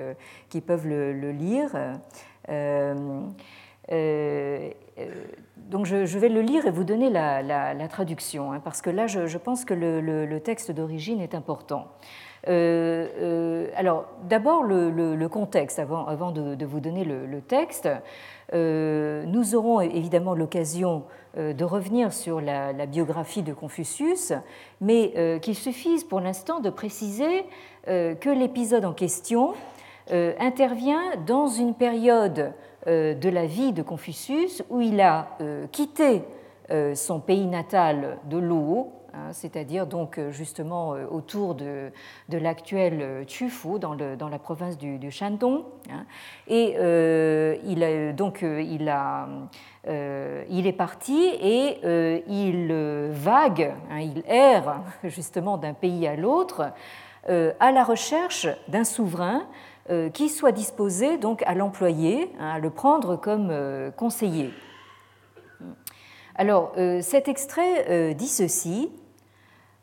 [0.50, 1.70] qui peuvent le, lire.
[5.70, 9.38] Donc, je, vais le lire et vous donner la, traduction, hein, parce que là, je,
[9.38, 11.88] pense que le, texte d'origine est important.
[12.46, 17.90] alors, d'abord le, contexte, avant, avant de, vous donner le, texte.
[18.54, 21.06] Euh, nous aurons évidemment l'occasion
[21.38, 24.34] euh, de revenir sur la, biographie de Confucius,
[24.82, 27.46] mais euh, qu'il suffise pour l'instant de préciser
[27.88, 29.56] que l'épisode en question
[30.12, 32.54] intervient dans une période
[32.86, 35.38] de la vie de Confucius où il a
[35.72, 36.24] quitté
[36.94, 41.92] son pays natal de Luo Hein, c'est-à-dire donc euh, justement euh, autour de,
[42.30, 45.64] de l'actuel euh, Tufu dans, la province du, Shandong.
[45.90, 46.06] Hein.
[46.48, 46.78] et
[47.66, 49.28] il donc il, a,
[49.86, 51.80] il est parti et
[52.28, 52.74] il
[53.12, 56.72] vague, hein, il erre justement d'un pays à l'autre
[57.28, 59.44] à la recherche d'un souverain
[59.92, 64.54] euh, qui soit disposé donc à l'employer, hein, à le prendre comme euh, conseiller.
[66.36, 68.90] Alors, euh, cet extrait dit ceci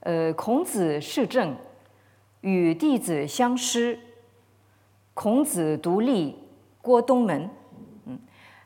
[0.07, 1.57] "Kongzi shi zheng,
[2.42, 3.99] yu di zi xiang shi,
[5.14, 6.37] Kongzi du li,
[6.83, 7.51] guo dongmen.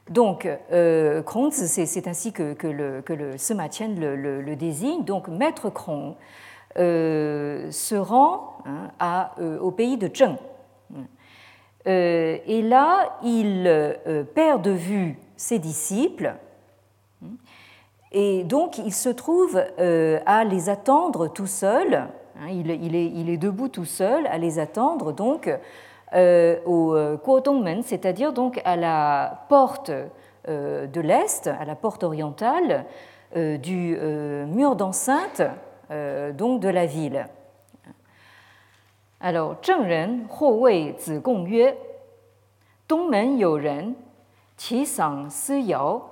[0.09, 5.03] Donc, euh, c'est ainsi que, que, le, que le le, désigne.
[5.05, 6.15] Donc, maître Krong
[6.79, 8.59] euh, se rend
[9.01, 10.37] hein, au pays de Zheng.
[11.87, 13.97] Euh, et là, il
[14.35, 16.35] perd de vue ses disciples
[18.13, 21.95] et donc, il se trouve euh, à les attendre tout seul.
[22.39, 25.51] Hein, il, est, debout tout seul à les attendre donc
[26.15, 29.91] euh, au euh, Kuodongmen, c'est-à-dire donc à la porte
[30.47, 32.85] de l'est, à la porte orientale
[33.37, 33.97] du
[34.49, 35.41] mur d'enceinte
[36.37, 37.27] donc de la ville.
[39.23, 41.77] 哎喽，郑人或谓子贡曰
[42.89, 43.95] ：“东门有人，
[44.57, 46.03] 其嗓嘶摇，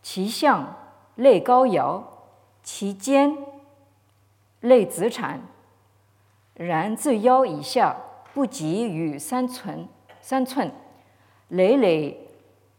[0.00, 0.76] 其相
[1.16, 2.04] 类高摇，
[2.62, 3.36] 其肩
[4.60, 5.40] 类子产。
[6.54, 7.96] 然自腰以下
[8.32, 9.88] 不及于三寸，
[10.20, 10.70] 三寸
[11.48, 12.28] 累累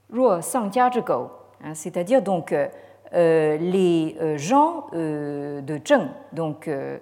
[0.07, 1.29] 若丧家之狗。
[1.61, 2.69] 啊，c'est-à-dire donc，
[3.09, 6.69] 呃，les gens，呃，de Zheng，donc。
[6.69, 6.97] Euh,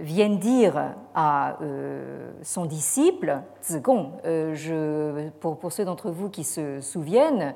[0.00, 1.58] vienne dire à
[2.42, 7.54] son disciple, Zigong, je, pour, pour, ceux d'entre vous qui se souviennent,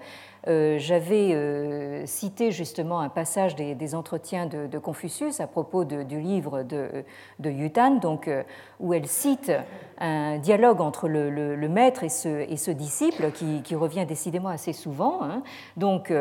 [0.49, 6.63] euh, j'avais euh, cité justement un passage des, entretiens de, Confucius à propos du livre
[6.63, 7.05] de,
[7.41, 8.45] de Yutan, donc, euh,
[8.79, 9.51] où elle cite
[9.99, 15.23] un dialogue entre le, maître et ce, disciple qui, revient décidément assez souvent.
[15.23, 15.43] Hein.
[15.77, 16.13] Donc,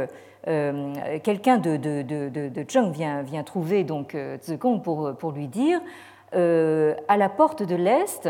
[0.46, 5.82] quelqu'un de, Zheng vient, trouver donc Zigong pour, pour lui dire
[6.34, 8.30] à la porte de l'Est,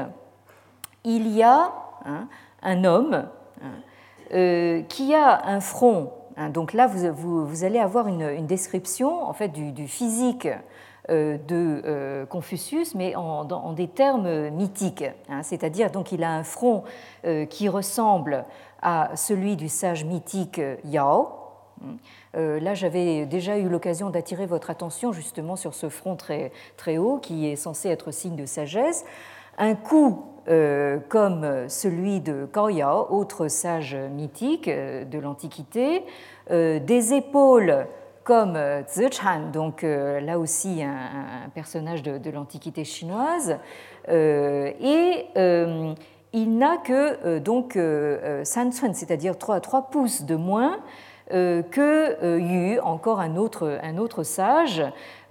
[1.03, 1.73] il y a
[2.05, 2.27] hein,
[2.61, 3.27] un homme.
[3.61, 3.81] Hein,
[4.33, 6.11] euh, qui a un front.
[6.35, 10.47] Hein, donc là, vous, allez avoir une, description en fait du, physique
[11.11, 15.05] euh, de euh, Confucius, mais en, des termes mythiques.
[15.43, 16.83] C'est-à-dire donc il a un front
[17.49, 18.45] qui ressemble
[18.81, 21.44] à celui du sage mythique Yao.
[22.33, 27.17] Là, j'avais déjà eu l'occasion d'attirer votre attention justement sur ce front très, très haut
[27.17, 29.05] qui est censé être signe de sagesse.
[29.57, 36.03] Un cou euh, comme celui de Yao, autre sage mythique euh, de l'Antiquité,
[36.51, 37.87] euh, des épaules
[38.23, 38.57] comme
[38.87, 43.59] Zichan, donc là aussi un, personnage de, l'Antiquité chinoise,
[44.09, 45.27] et
[46.33, 47.77] il n'a que donc
[48.43, 50.79] San c'est-à-dire 3, 3 pouces de moins
[51.29, 54.83] que Yu, encore un autre, un autre sage,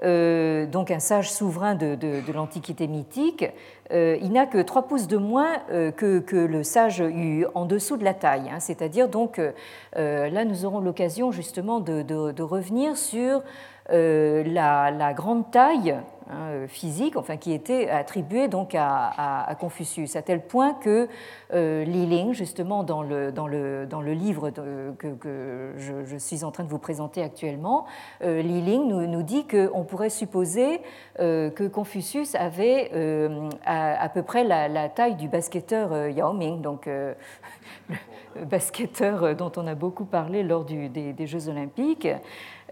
[0.03, 3.45] donc un sage souverain de, de l'Antiquité mythique,
[3.93, 7.97] euh, il n'a que 3 pouces de moins euh, que, le sage Yu en dessous
[7.97, 8.51] de la taille.
[8.51, 8.61] Hein.
[8.61, 13.43] C'est-à-dire donc euh, là nous aurons l'occasion justement de, revenir sur
[13.91, 15.97] la, grande taille
[16.31, 21.07] Hein, physique, enfin qui était attribué donc à, Confucius, à tel point que
[21.53, 26.51] euh, Li Ling, justement dans le, dans le, dans le livre que, je, suis en
[26.51, 27.85] train de vous présenter actuellement,
[28.23, 30.81] euh, Li Ling nous, nous dit qu'on pourrait supposer
[31.21, 36.87] euh, que Confucius avait euh, à, peu près la, taille du basketteur Yao Ming, donc
[38.37, 42.09] le basketteur dont on a beaucoup parlé lors des, des Jeux olympiques.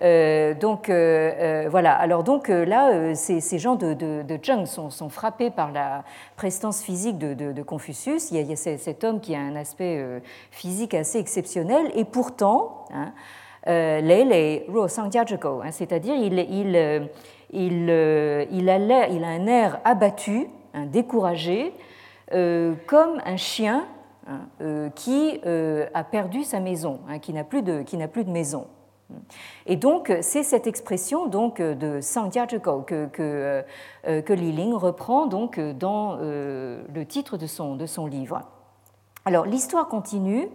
[0.03, 5.51] Euh, donc euh, euh, voilà, alors donc là, ces, gens de, de, Zheng sont, frappés
[5.51, 6.03] par la
[6.37, 8.31] prestance physique de, Confucius.
[8.31, 10.05] Il y, a, cet homme qui a un aspect
[10.51, 13.13] physique assez exceptionnel, et pourtant, hein,
[13.67, 16.39] Lei hein, c'est-à-dire il,
[18.69, 21.73] a un air abattu, hein, découragé,
[22.87, 23.87] comme un chien
[24.97, 28.67] qui a perdu sa maison, qui n'a plus de maison.
[29.67, 33.65] Et donc, c'est cette expression donc, de Sangjiazhigou que, que,
[34.07, 38.41] euh, que Li Ling reprend donc, dans euh, le titre de son, de son livre.
[39.25, 40.49] Alors, l'histoire continue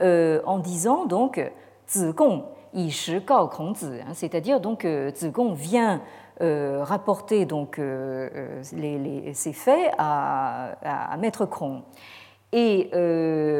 [0.00, 1.40] euh, en disant donc
[1.88, 6.00] Zigong yi shi gao Kongzi, hein, c'est-à-dire donc Zigong vient
[6.38, 11.80] rapporter donc les, ces faits à, à Maître Krong.
[12.52, 12.90] Et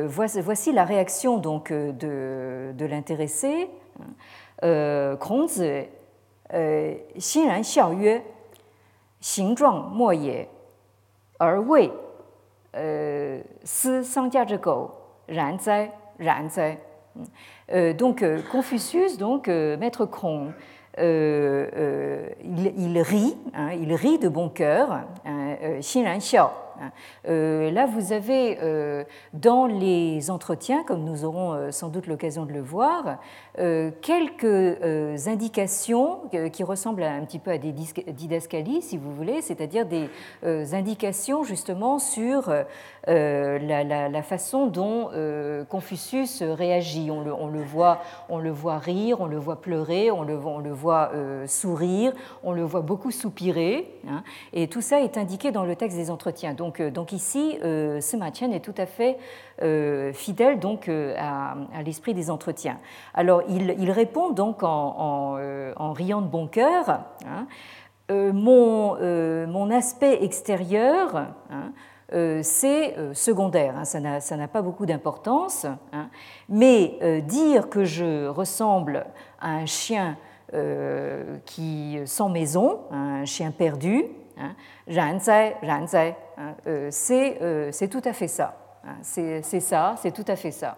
[0.07, 3.71] voici, voici, la réaction donc de, de l'intéressé.
[4.58, 5.86] 呃，孔子
[6.48, 8.22] 呃欣然笑曰：“
[9.20, 10.48] 形状莫也，
[11.38, 11.92] 而为
[12.72, 14.92] 呃思丧家之狗，
[15.26, 16.78] 然哉，然哉。”
[17.98, 20.54] Donc Confucius, donc maître Kron,
[20.98, 25.02] il, il rit, hein, il rit de bon cœur,
[25.82, 26.65] Xinran Xiao euh,
[27.25, 32.53] là, vous avez euh, dans les entretiens, comme nous aurons euh, sans doute l'occasion de
[32.53, 33.19] le voir,
[34.03, 36.21] quelques indications
[36.53, 40.11] qui ressemblent un petit peu à des didascalies, si vous voulez, c'est-à-dire des
[40.75, 42.53] indications justement sur
[43.07, 45.09] la, façon dont
[45.71, 47.11] Confucius réagit.
[47.11, 51.13] On le, voit, on le voit rire, on le voit pleurer, on le, voit
[51.47, 52.13] sourire,
[52.43, 54.23] on le voit beaucoup soupirer, hein,
[54.53, 56.27] et tout ça est indiqué dans le texte des entretiens.
[56.61, 59.19] Euh, donc, ici, euh, Sima Qian est tout à fait
[59.63, 61.55] euh, fidèle donc, à,
[61.85, 62.79] l'esprit des entretiens.
[63.15, 65.33] Alors, il, répond donc en,
[65.93, 67.01] riant de bon cœur.
[67.27, 67.47] Hein,
[68.11, 68.97] mon,
[69.47, 71.73] mon, aspect extérieur, hein,
[72.43, 75.67] c'est secondaire, hein, ça n'a pas beaucoup d'importance,
[76.49, 79.07] mais dire que je ressemble
[79.41, 80.17] à un chien
[81.47, 84.05] qui sans maison, un chien perdu,
[84.39, 84.55] Hein.
[86.39, 88.57] Hein, euh, euh, c'est tout à fait ça.
[88.85, 88.97] Hein.
[89.03, 90.77] C'est ça, c'est tout à fait ça.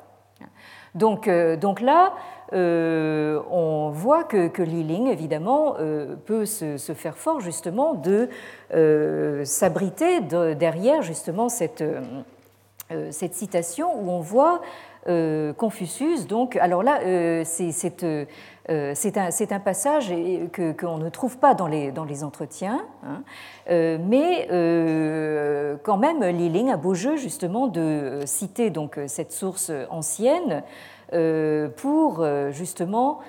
[0.94, 2.14] Donc, euh, donc là,
[2.52, 5.76] on voit que, que Li Ling, évidemment,
[6.26, 8.28] peut se, faire fort justement de
[9.44, 11.84] s'abriter derrière justement cette,
[13.10, 14.62] cette citation où on voit
[15.56, 17.00] Confucius, donc, alors là,
[17.44, 18.04] c'est
[18.68, 20.12] un, passage
[20.78, 23.22] qu'on ne trouve pas dans les, entretiens, hein,
[23.68, 24.46] mais
[25.82, 28.72] quand même, Li a beau jeu justement de citer
[29.06, 30.62] cette source ancienne
[31.76, 33.20] pour justement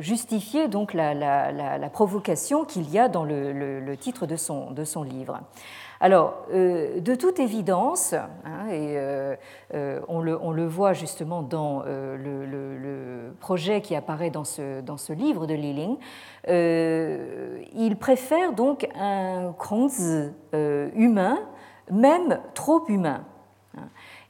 [0.00, 5.40] justifier donc la, provocation qu'il y a dans le, titre de son livre.
[6.04, 9.36] Alors, euh, de toute évidence, hein, et euh,
[9.72, 15.96] euh, on, le, voit justement dans le, projet qui apparaît dans ce, livre de Liling,
[16.48, 21.38] il préfère donc un Kronz humain,
[21.88, 23.24] même trop humain.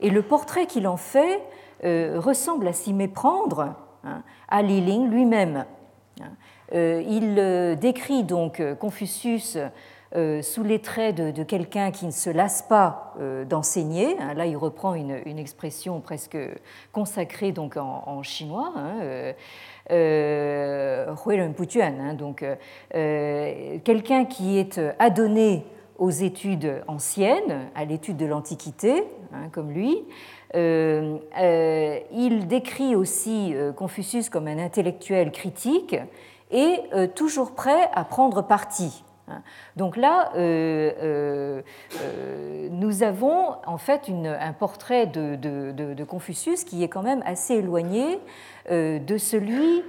[0.00, 1.40] Et le portrait qu'il en fait
[1.82, 5.64] ressemble à s'y méprendre hein, à Liling lui-même.
[6.74, 9.56] Il décrit donc Confucius
[10.42, 14.16] sous les traits de, quelqu'un qui ne se lasse pas euh, d'enseigner.
[14.20, 16.36] Hein, là, il reprend une, expression presque
[16.92, 18.72] consacrée donc en, chinois.
[18.76, 19.32] Hein, euh,
[19.90, 22.44] euh hein donc
[22.92, 25.64] quelqu'un qui est adonné
[25.98, 30.04] aux études anciennes, à l'étude de l'Antiquité, hein, comme lui.
[30.54, 35.96] il décrit aussi Confucius comme un intellectuel critique
[36.50, 36.80] et
[37.14, 39.02] toujours prêt à prendre parti.
[39.76, 41.62] Donc là, euh, euh,
[42.00, 48.18] euh, nous avons en fait un portrait de, Confucius qui est quand même assez éloigné
[48.70, 49.82] de celui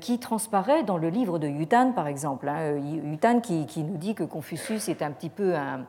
[0.00, 2.48] qui transparaît dans le livre de Yutan, par exemple.
[2.48, 2.76] Hein.
[2.76, 5.86] Yutan qui, nous dit que Confucius est un petit peu un,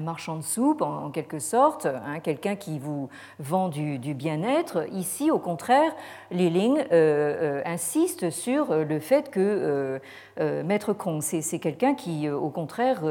[0.00, 3.08] marchand de soupe, en, quelque sorte, hein, quelqu'un qui vous
[3.38, 4.86] vend du, bien-être.
[4.92, 5.92] Ici, au contraire,
[6.30, 10.00] Liling euh, euh, insiste sur le fait que
[10.38, 13.02] Maître Kong, c'est quelqu'un qui, au contraire,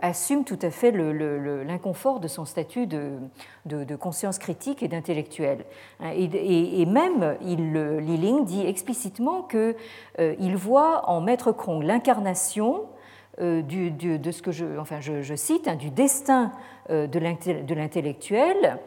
[0.00, 5.64] assume tout à fait l'inconfort de son statut de, conscience critique et d'intellectuel.
[6.00, 6.12] Hein.
[6.14, 9.74] Et, et, même, il, Liling dit explicitement qu'il
[10.18, 12.86] euh, voit en Maître Krong l'incarnation
[13.40, 16.52] euh, de ce que je, enfin je, cite, hein, du destin
[16.90, 18.78] euh, de l'intellectuel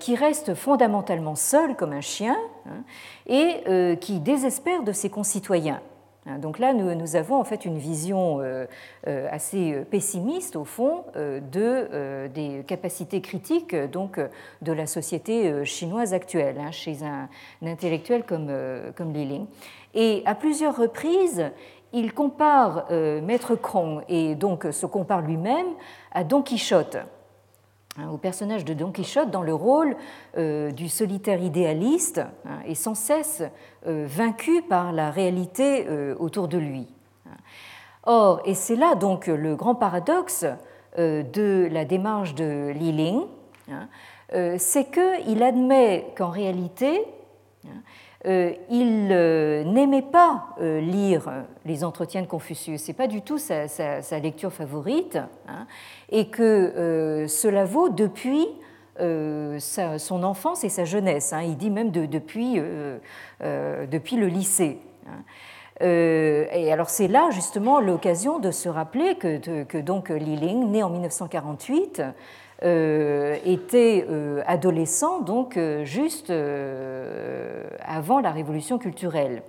[0.00, 2.84] qui reste fondamentalement seul comme un chien hein,
[3.26, 5.82] et qui désespère de ses concitoyens.
[6.28, 8.66] Hein, donc là, nous, avons en fait une vision euh,
[9.06, 14.20] euh, assez pessimiste, au fond, euh, de, des capacités critiques donc,
[14.62, 17.28] de la société chinoise actuelle, hein, chez un,
[17.66, 18.52] intellectuel comme,
[18.96, 19.46] comme Li
[19.94, 21.50] Et à plusieurs reprises,
[21.92, 25.68] il compare Maître Krong et donc se compare lui-même
[26.12, 26.98] à Don Quichotte.
[27.98, 29.96] Hein, au personnage de Don Quichotte dans le rôle
[30.36, 33.42] euh, du solitaire idéaliste hein, et sans cesse
[33.88, 36.86] euh, vaincu par la réalité euh, autour de lui.
[38.04, 40.46] Or, et c'est là donc le grand paradoxe
[40.96, 43.22] de la démarche de Li Ling,
[43.70, 43.88] hein,
[44.56, 47.04] c'est qu'il admet qu'en réalité,
[48.24, 51.30] il euh, n'aimait pas euh, lire
[51.64, 53.66] les entretiens de Confucius, c'est pas du tout sa,
[54.18, 55.66] lecture favorite, hein,
[56.10, 58.46] et que cela vaut depuis
[58.98, 61.32] son enfance et sa jeunesse.
[61.32, 61.42] Hein.
[61.42, 64.78] il dit même depuis, le lycée.
[65.06, 65.22] Hein.
[65.80, 70.82] et alors c'est là justement l'occasion de se rappeler que, que donc Li Ling, né
[70.82, 72.10] en 1948, euh,
[72.62, 76.32] était euh, adolescent, donc euh, juste
[77.80, 79.42] avant la révolution culturelle.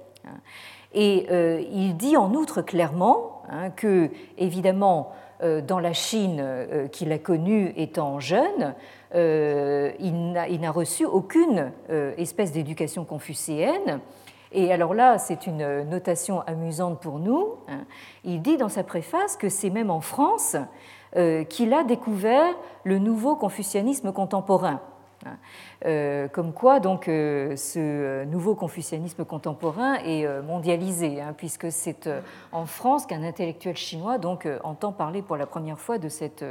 [0.93, 1.28] Et
[1.72, 6.43] il dit en outre clairement hein, que, évidemment, dans la Chine
[6.91, 8.74] qu'il a connue étant jeune,
[9.14, 11.72] il n'a reçu aucune
[12.18, 14.01] espèce d'éducation confucéenne.
[14.51, 17.55] Et alors là, c'est une notation amusante pour nous.
[17.68, 17.86] Hein.
[18.24, 20.64] Il dit dans sa préface que c'est même en France euh,
[21.14, 22.53] qu'il a découvert
[22.84, 24.80] le nouveau confucianisme contemporain.
[25.86, 32.10] Euh, comme quoi, donc, euh, ce nouveau confucianisme contemporain est mondialisé, hein, puisque c'est
[32.51, 36.43] en France qu'un intellectuel chinois donc, entend parler pour la première fois de, cette,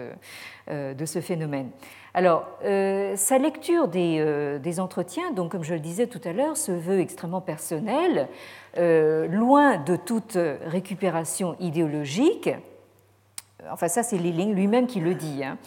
[0.70, 1.70] de ce phénomène.
[2.14, 6.72] Alors, sa lecture des, des, entretiens, donc, comme je le disais tout à l'heure, se
[6.72, 8.28] veut extrêmement personnelle,
[8.76, 12.50] loin de toute récupération idéologique
[13.70, 15.42] Enfin, ça, c'est Liling lui-même qui le dit.
[15.42, 15.58] Hein.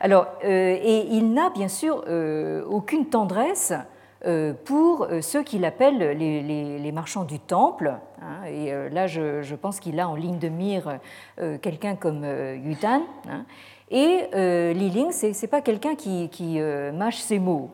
[0.00, 3.72] Alors, euh, et il n'a bien sûr euh, aucune tendresse
[4.26, 7.94] euh, pour ceux qu'il appelle les, marchands du temple.
[8.22, 8.46] Hein.
[8.46, 10.98] et là, je, pense qu'il a en ligne de mire
[11.62, 12.24] quelqu'un comme
[12.64, 13.02] Yutan.
[13.28, 13.44] Hein.
[13.90, 14.28] et
[14.74, 16.58] Li Ling, ce n'est pas quelqu'un qui, qui
[16.92, 17.70] mâche ses mots.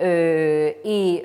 [0.00, 1.24] et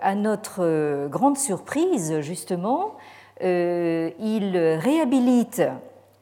[0.00, 2.96] à notre grande surprise, justement,
[3.40, 5.62] il réhabilite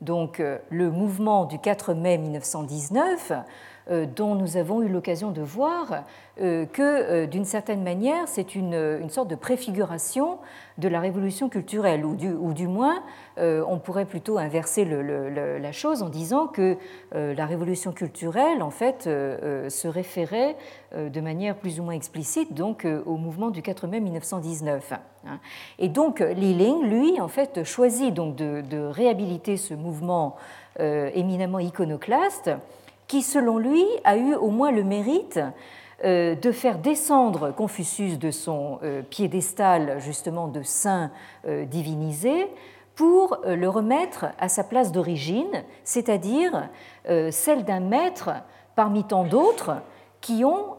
[0.03, 3.33] donc euh, le mouvement du 4 mai 1919
[3.91, 6.05] dont nous avons eu l'occasion de voir
[6.39, 10.39] que, d'une certaine manière, c'est une, sorte de préfiguration
[10.79, 12.15] de la révolution culturelle, ou
[12.55, 13.03] du, moins,
[13.37, 16.77] on pourrait plutôt inverser la chose en disant que
[17.13, 20.57] la révolution culturelle, en fait, se référait
[20.97, 24.93] de manière plus ou moins explicite donc au mouvement du 4 mai 1919.
[25.27, 25.39] Hein.
[25.79, 30.37] Et donc, Li Ling, lui, en fait, choisit donc de réhabiliter ce mouvement
[30.81, 32.51] euh, éminemment iconoclaste,
[33.13, 35.39] qui, selon lui, a eu au moins le mérite
[36.03, 41.11] euh, de faire descendre Confucius de son euh, piédestal justement de saint
[41.67, 42.49] divinisé
[42.95, 46.71] pour le remettre à sa place d'origine, c'est-à-dire
[47.31, 48.31] celle d'un maître
[48.77, 49.77] parmi tant d'autres
[50.21, 50.77] qui ont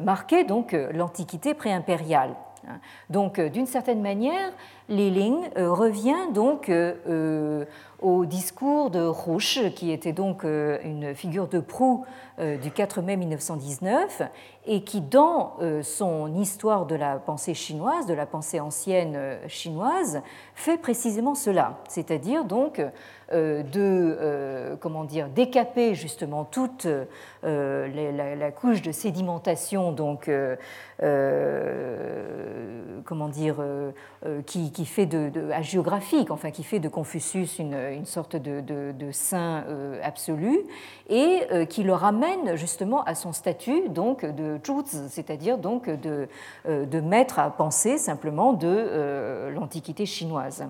[0.00, 0.44] marqué
[0.92, 2.34] l'Antiquité préimpériale.
[3.10, 4.52] Donc, d'une certaine manière,
[4.88, 6.70] Ling revient donc
[8.00, 12.04] au discours de Rouche, qui était donc euh, une figure de proue
[12.38, 14.22] euh, du 4 mai 1919,
[14.66, 20.22] et qui, dans euh, son histoire de la pensée chinoise, de la pensée ancienne chinoise,
[20.54, 22.80] fait précisément cela, c'est-à-dire donc
[23.30, 26.86] de comment dire décaper justement toute
[27.42, 30.30] la, couche de sédimentation donc
[33.04, 33.56] comment dire
[34.46, 39.64] qui, fait de, de, géographique enfin qui fait de Confucius une, une sorte de, saint
[39.68, 40.60] euh, absolu,
[41.08, 47.00] et euh, qui le ramène justement à son statut donc de zhuzi, c'est-à-dire euh, de
[47.00, 50.66] maître à penser simplement de l'Antiquité chinoise.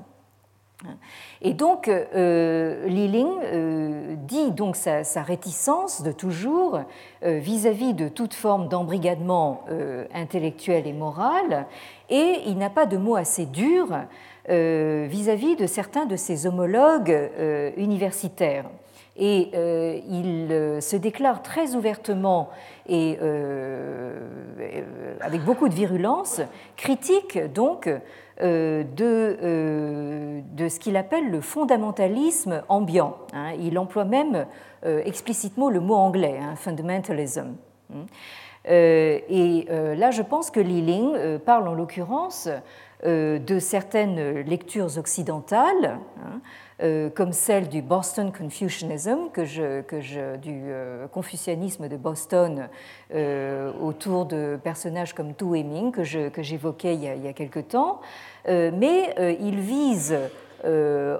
[1.42, 6.80] Et donc, Li Ling dit donc sa, réticence de toujours
[7.22, 9.64] vis-à-vis de toute forme d'embrigadement
[10.14, 11.66] intellectuel et moral,
[12.10, 13.92] et il n'a pas de mots assez durs
[14.50, 18.64] euh, vis-à-vis de certains de ses homologues euh, universitaires.
[19.14, 22.48] Et euh, il se déclare très ouvertement
[22.88, 23.18] et
[25.20, 26.40] avec beaucoup de virulence,
[26.76, 27.90] critique donc
[28.40, 33.16] de, de, ce qu'il appelle le fondamentalisme ambiant.
[33.32, 33.52] Hein.
[33.60, 34.46] Il emploie même
[34.84, 37.54] explicitement le mot anglais, hein, fundamentalism.
[38.66, 42.48] Et là, je pense que Li Ling parle en l'occurrence
[43.06, 46.40] euh, de certaines lectures occidentales, hein,
[46.80, 52.68] euh, comme celle du Boston Confucianism, que je, du euh, confucianisme de Boston
[53.80, 58.00] autour de personnages comme Tu Heming, que j'évoquais il, y a quelque temps,
[58.46, 60.16] mais il vise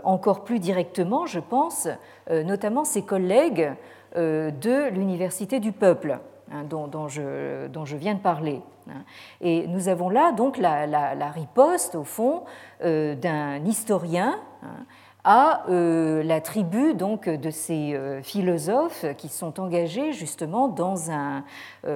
[0.04, 1.88] encore plus directement, je pense,
[2.30, 3.72] notamment ses collègues
[4.14, 6.18] de l'Université du Peuple.
[6.50, 8.62] Hein, dont, je, dont, je, viens de parler.
[8.88, 9.02] Hein.
[9.42, 12.44] Et nous avons là donc la, riposte, au fond,
[12.82, 14.86] euh, d'un historien hein,
[15.24, 21.44] à euh, la tribu donc, de ces euh, philosophes qui sont engagés justement dans un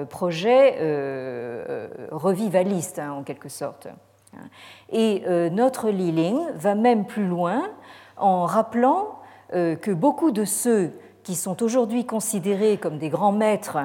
[0.08, 0.76] projet
[2.10, 3.88] revivaliste, en quelque sorte.
[4.90, 7.68] Et notre Liling va même plus loin
[8.16, 9.18] en rappelant
[9.50, 10.92] que beaucoup de ceux
[11.22, 13.78] qui sont aujourd'hui considérés comme des grands maîtres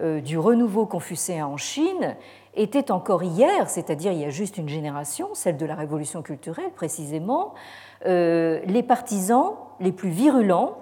[0.00, 2.14] euh, du renouveau confucéen en Chine
[2.58, 6.70] était encore hier, c'est-à-dire il y a juste une génération, celle de la révolution culturelle
[6.74, 7.54] précisément,
[8.06, 10.78] euh, les partisans les plus virulents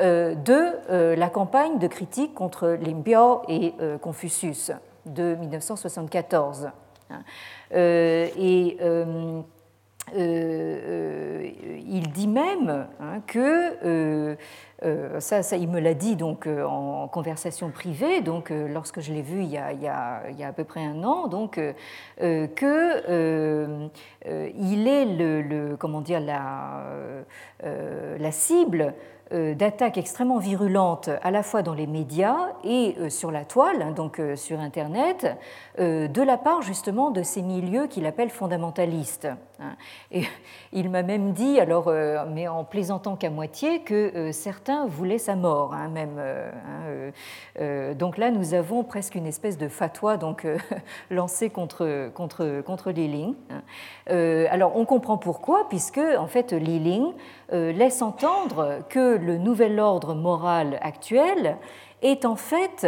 [0.00, 4.72] euh, de la campagne de critique contre Biao et Confucius
[5.06, 6.70] de 1974.
[7.72, 8.78] Et
[10.12, 14.36] il dit même hein, que
[14.84, 19.00] euh, ça, ça, il me l'a dit donc euh, en conversation privée, donc euh, lorsque
[19.00, 21.58] je l'ai vu il y, a, à peu près un an, donc
[22.18, 23.90] que
[24.26, 26.82] il est le, comment dire la,
[27.62, 28.94] la cible
[29.32, 33.80] euh, d'attaques extrêmement virulentes à la fois dans les médias et euh, sur la toile,
[33.80, 35.26] hein, donc euh, sur Internet,
[35.78, 39.28] de la part justement de ces milieux qu'il appelle fondamentalistes.
[39.60, 39.76] Hein.
[40.10, 40.24] Et
[40.72, 41.92] il m'a même dit, alors,
[42.30, 46.20] mais en plaisantant qu'à moitié, que certains voulaient sa mort, hein, même.
[47.96, 50.46] donc là, nous avons presque une espèce de fatwa donc
[51.10, 53.34] lancée contre contre contre Li
[54.06, 57.12] alors, on comprend pourquoi, puisque en fait, Li Ling
[57.50, 61.56] laisse entendre que le nouvel ordre moral actuel
[62.02, 62.86] est en fait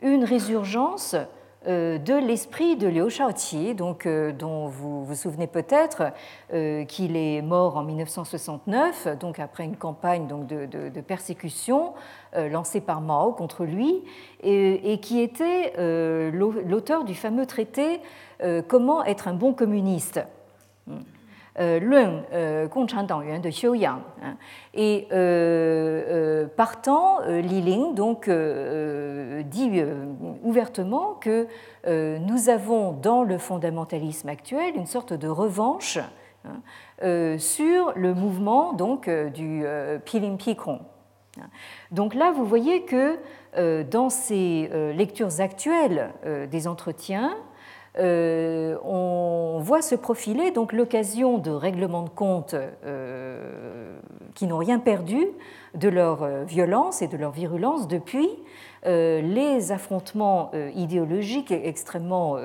[0.00, 1.24] une résurgence euh,
[1.66, 6.12] de l'esprit de Liu Shaoqi, donc, euh, dont vous vous souvenez peut-être
[6.52, 11.92] euh, qu'il est mort en 1969, donc après une campagne de, persécution
[12.34, 14.02] lancée par Mao contre lui,
[14.42, 15.72] et, et qui était
[16.32, 18.00] l'auteur du fameux traité
[18.68, 20.20] Comment être un bon communiste
[21.81, 22.23] 论
[22.69, 23.99] 共产党员的修养.
[24.73, 25.07] Et
[26.55, 29.83] partant, Li Ling donc dit
[30.43, 31.47] ouvertement que
[31.85, 35.97] nous avons dans le fondamentalisme actuel une sorte de revanche
[36.45, 39.65] hein, sur le mouvement donc du
[40.05, 40.81] Pilim Pikron.
[41.91, 43.17] Donc là, vous voyez que
[43.83, 46.11] dans ces lectures actuelles
[46.51, 47.35] des entretiens,
[47.98, 53.98] euh, on voit se profiler donc l'occasion de règlements de compte euh,
[54.34, 55.26] qui n'ont rien perdu
[55.74, 58.28] de leur euh, violence et de leur virulence depuis
[58.84, 62.36] les affrontements idéologiques extrêmement,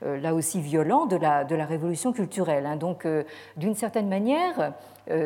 [0.00, 2.64] là aussi violents, de la, de la révolution culturelle.
[2.64, 2.76] Hein.
[2.76, 3.06] Donc,
[3.58, 4.72] d'une certaine manière,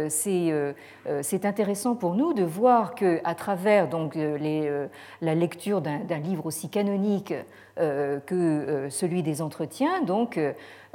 [0.09, 7.33] c'est intéressant pour nous de voir qu'à travers donc, la lecture d'un livre aussi canonique
[7.33, 7.43] euh,
[7.79, 10.03] que euh, celui des entretiens.
[10.03, 10.39] Donc,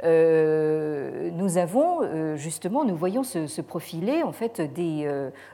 [0.04, 5.08] euh, nous avons justement, nous voyons se, profiler en fait des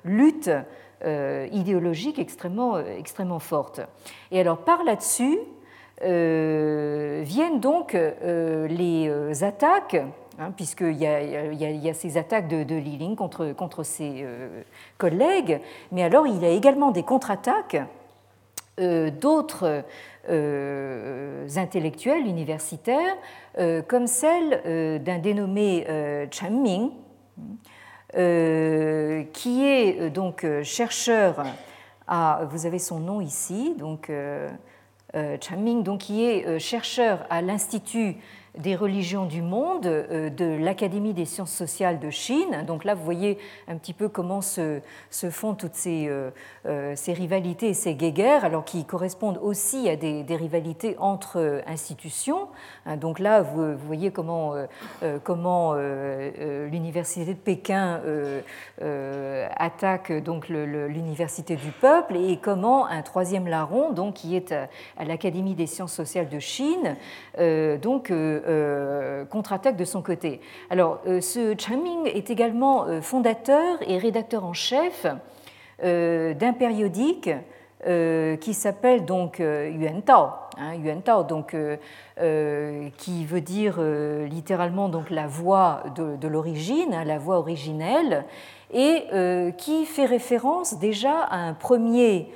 [0.04, 0.50] luttes
[1.04, 3.80] idéologiques extrêmement, extrêmement fortes.
[4.32, 5.38] Et alors, par là-dessus,
[6.02, 10.02] viennent donc les attaques,
[10.38, 11.06] hein, puisqu'il y,
[11.88, 14.26] a ces attaques de, de Liling contre, contre ses
[14.98, 15.60] collègues,
[15.92, 17.76] mais alors il y a également des contre-attaques
[19.20, 19.84] d'autres
[20.28, 23.16] euh, intellectuels universitaires,
[23.58, 25.86] euh, comme celle euh, d'un dénommé
[26.30, 26.90] Chen Ming,
[29.32, 31.44] qui est donc chercheur
[32.06, 34.10] à, vous avez son nom ici, donc
[35.14, 38.16] Chen Ming, donc qui est chercheur à l'Institut
[38.58, 42.64] des religions du monde euh, de l'Académie des sciences sociales de Chine.
[42.66, 43.38] Donc là, vous voyez
[43.68, 44.80] un petit peu comment se,
[45.10, 46.30] se font toutes ces, euh,
[46.66, 52.48] euh, ces, rivalités et ces guéguerres, alors qui correspondent aussi à des, rivalités entre institutions.
[52.86, 54.54] Hein, donc là, vous, voyez comment,
[55.24, 58.00] comment l'université de Pékin
[59.56, 65.04] attaque donc l'université du peuple et comment un troisième larron, donc qui est à, à
[65.04, 66.96] l'Académie des sciences sociales de Chine,
[67.82, 68.10] donc
[69.30, 70.40] contre-attaque de son côté.
[70.70, 75.06] Alors, euh, ce Ming est également euh, fondateur et rédacteur en chef
[75.82, 77.30] d'un périodique
[77.82, 80.26] qui s'appelle donc Yuan Tao,
[80.58, 81.56] hein, Yuan Tao donc,
[82.98, 88.26] qui veut dire littéralement donc la voix de, l'origine, hein, la voix originelle,
[88.74, 89.04] et
[89.56, 92.34] qui fait référence déjà à un premier euh,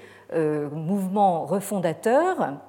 [0.73, 2.61] mouvement refondateur hein,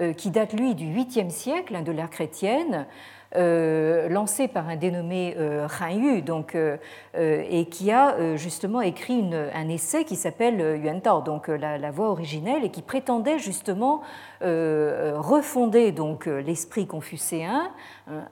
[0.00, 2.86] euh, qui date, lui, du 8e siècle hein, de l'ère chrétienne,
[3.34, 6.76] euh, lancé par un dénommé euh, Yu, donc, euh,
[7.14, 12.64] et qui a justement écrit un essai qui s'appelle Yuan Tao, donc la, voix originelle,
[12.64, 14.00] et qui prétendait justement
[14.40, 17.70] refonder donc l'esprit confucéen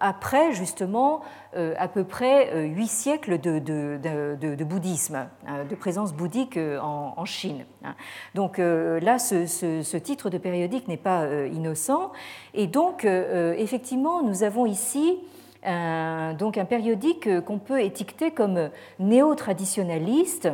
[0.01, 1.23] après justement
[1.55, 5.27] à peu près huit siècles de, bouddhisme,
[5.69, 7.65] de présence bouddhique en, Chine.
[8.35, 12.13] Donc là, ce, titre de périodique n'est pas innocent,
[12.53, 15.19] et donc effectivement, nous avons ici
[15.65, 20.49] un, donc un périodique qu'on peut étiqueter comme néo-traditionnaliste,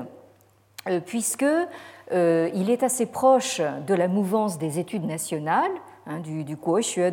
[0.88, 1.66] euh, puisque euh,
[2.12, 5.72] il est assez proche de la mouvance des études nationales,
[6.10, 6.56] Hein, du, du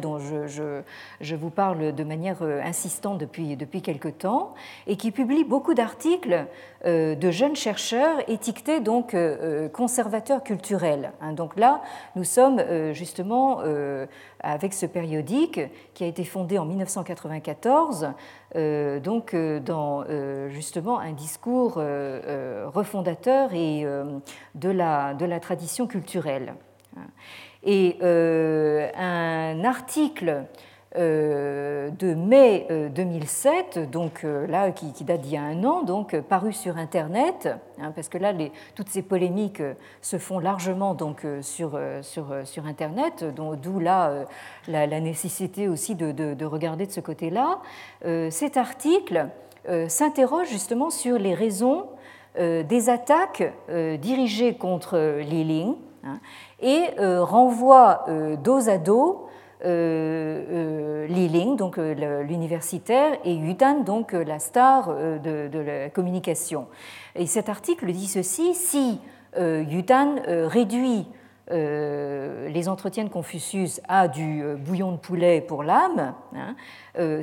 [0.02, 4.56] dont je, vous parle de manière euh, insistante depuis, depuis quelque temps,
[4.88, 6.48] et qui publie beaucoup d'articles
[6.86, 11.12] euh, de jeunes chercheurs étiquetés donc euh, conservateurs culturels.
[11.22, 11.34] Hein.
[11.34, 11.82] Donc là,
[12.16, 12.60] nous sommes
[12.94, 13.60] justement
[14.40, 15.60] avec ce périodique
[15.94, 18.14] qui a été fondé en 1994,
[19.04, 20.04] donc dans
[20.50, 21.82] justement un discours
[22.74, 23.86] refondateur et
[24.56, 26.54] de, la, de la tradition culturelle.
[27.64, 30.46] Et euh, un article
[30.96, 36.20] euh, de mai 2007, euh, donc là qui, date d'il y a un an, donc
[36.22, 37.50] paru sur Internet,
[37.80, 38.34] hein, parce que là
[38.76, 39.62] toutes ces polémiques
[40.02, 44.26] se font largement donc sur, sur, sur Internet, d'où là
[44.68, 47.60] la, nécessité aussi de, de, regarder de ce côté-là.
[48.30, 49.28] cet article
[49.88, 51.88] s'interroge justement sur les raisons
[52.38, 53.44] des attaques
[54.00, 55.76] dirigées contre Li Ling.
[56.60, 59.28] Et euh, renvoie euh, dos à dos
[59.66, 66.68] euh, Li Ling, donc l'universitaire, et Yudan, donc la star de, la communication.
[67.16, 69.00] Et cet article dit ceci si
[69.36, 71.08] Yudan réduit
[71.50, 76.56] les entretiens de Confucius à du bouillon de poulet pour l'âme, hein,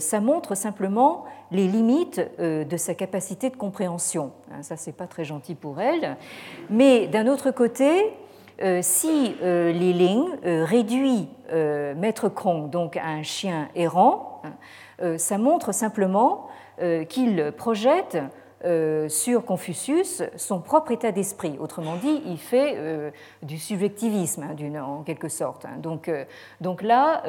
[0.00, 4.32] ça montre simplement les limites de sa capacité de compréhension.
[4.50, 6.16] Hein, ça, c'est pas très gentil pour elle.
[6.68, 8.12] Mais d'un autre côté,
[8.82, 14.42] si Li Ling réduit Maître Krong donc à un chien errant,
[15.16, 16.48] ça montre simplement
[17.08, 18.18] qu'il projette
[18.64, 21.56] euh, sur Confucius son propre état d'esprit.
[21.60, 23.10] Autrement dit, il fait euh,
[23.42, 25.66] du subjectivisme, hein, en quelque sorte.
[25.66, 25.76] Hein.
[25.78, 26.24] Donc, euh,
[26.62, 27.22] donc là,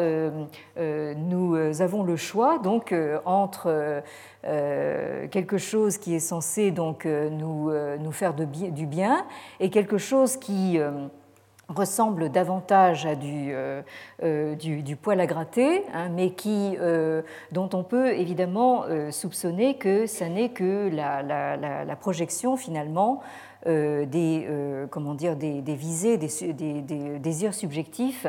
[0.77, 2.61] nous avons le choix
[3.25, 4.01] entre
[4.43, 7.71] quelque chose qui est censé donc, nous,
[8.11, 9.25] faire du bien
[9.59, 10.79] et quelque chose qui
[11.69, 13.81] ressemble davantage à du, euh,
[14.23, 20.05] euh, du, poil à gratter, hein, mais qui, euh, dont on peut évidemment soupçonner que
[20.05, 23.21] ça n'est que la, la, projection finalement
[23.65, 24.47] des,
[24.91, 28.27] comment des, visées, des, des, désirs subjectifs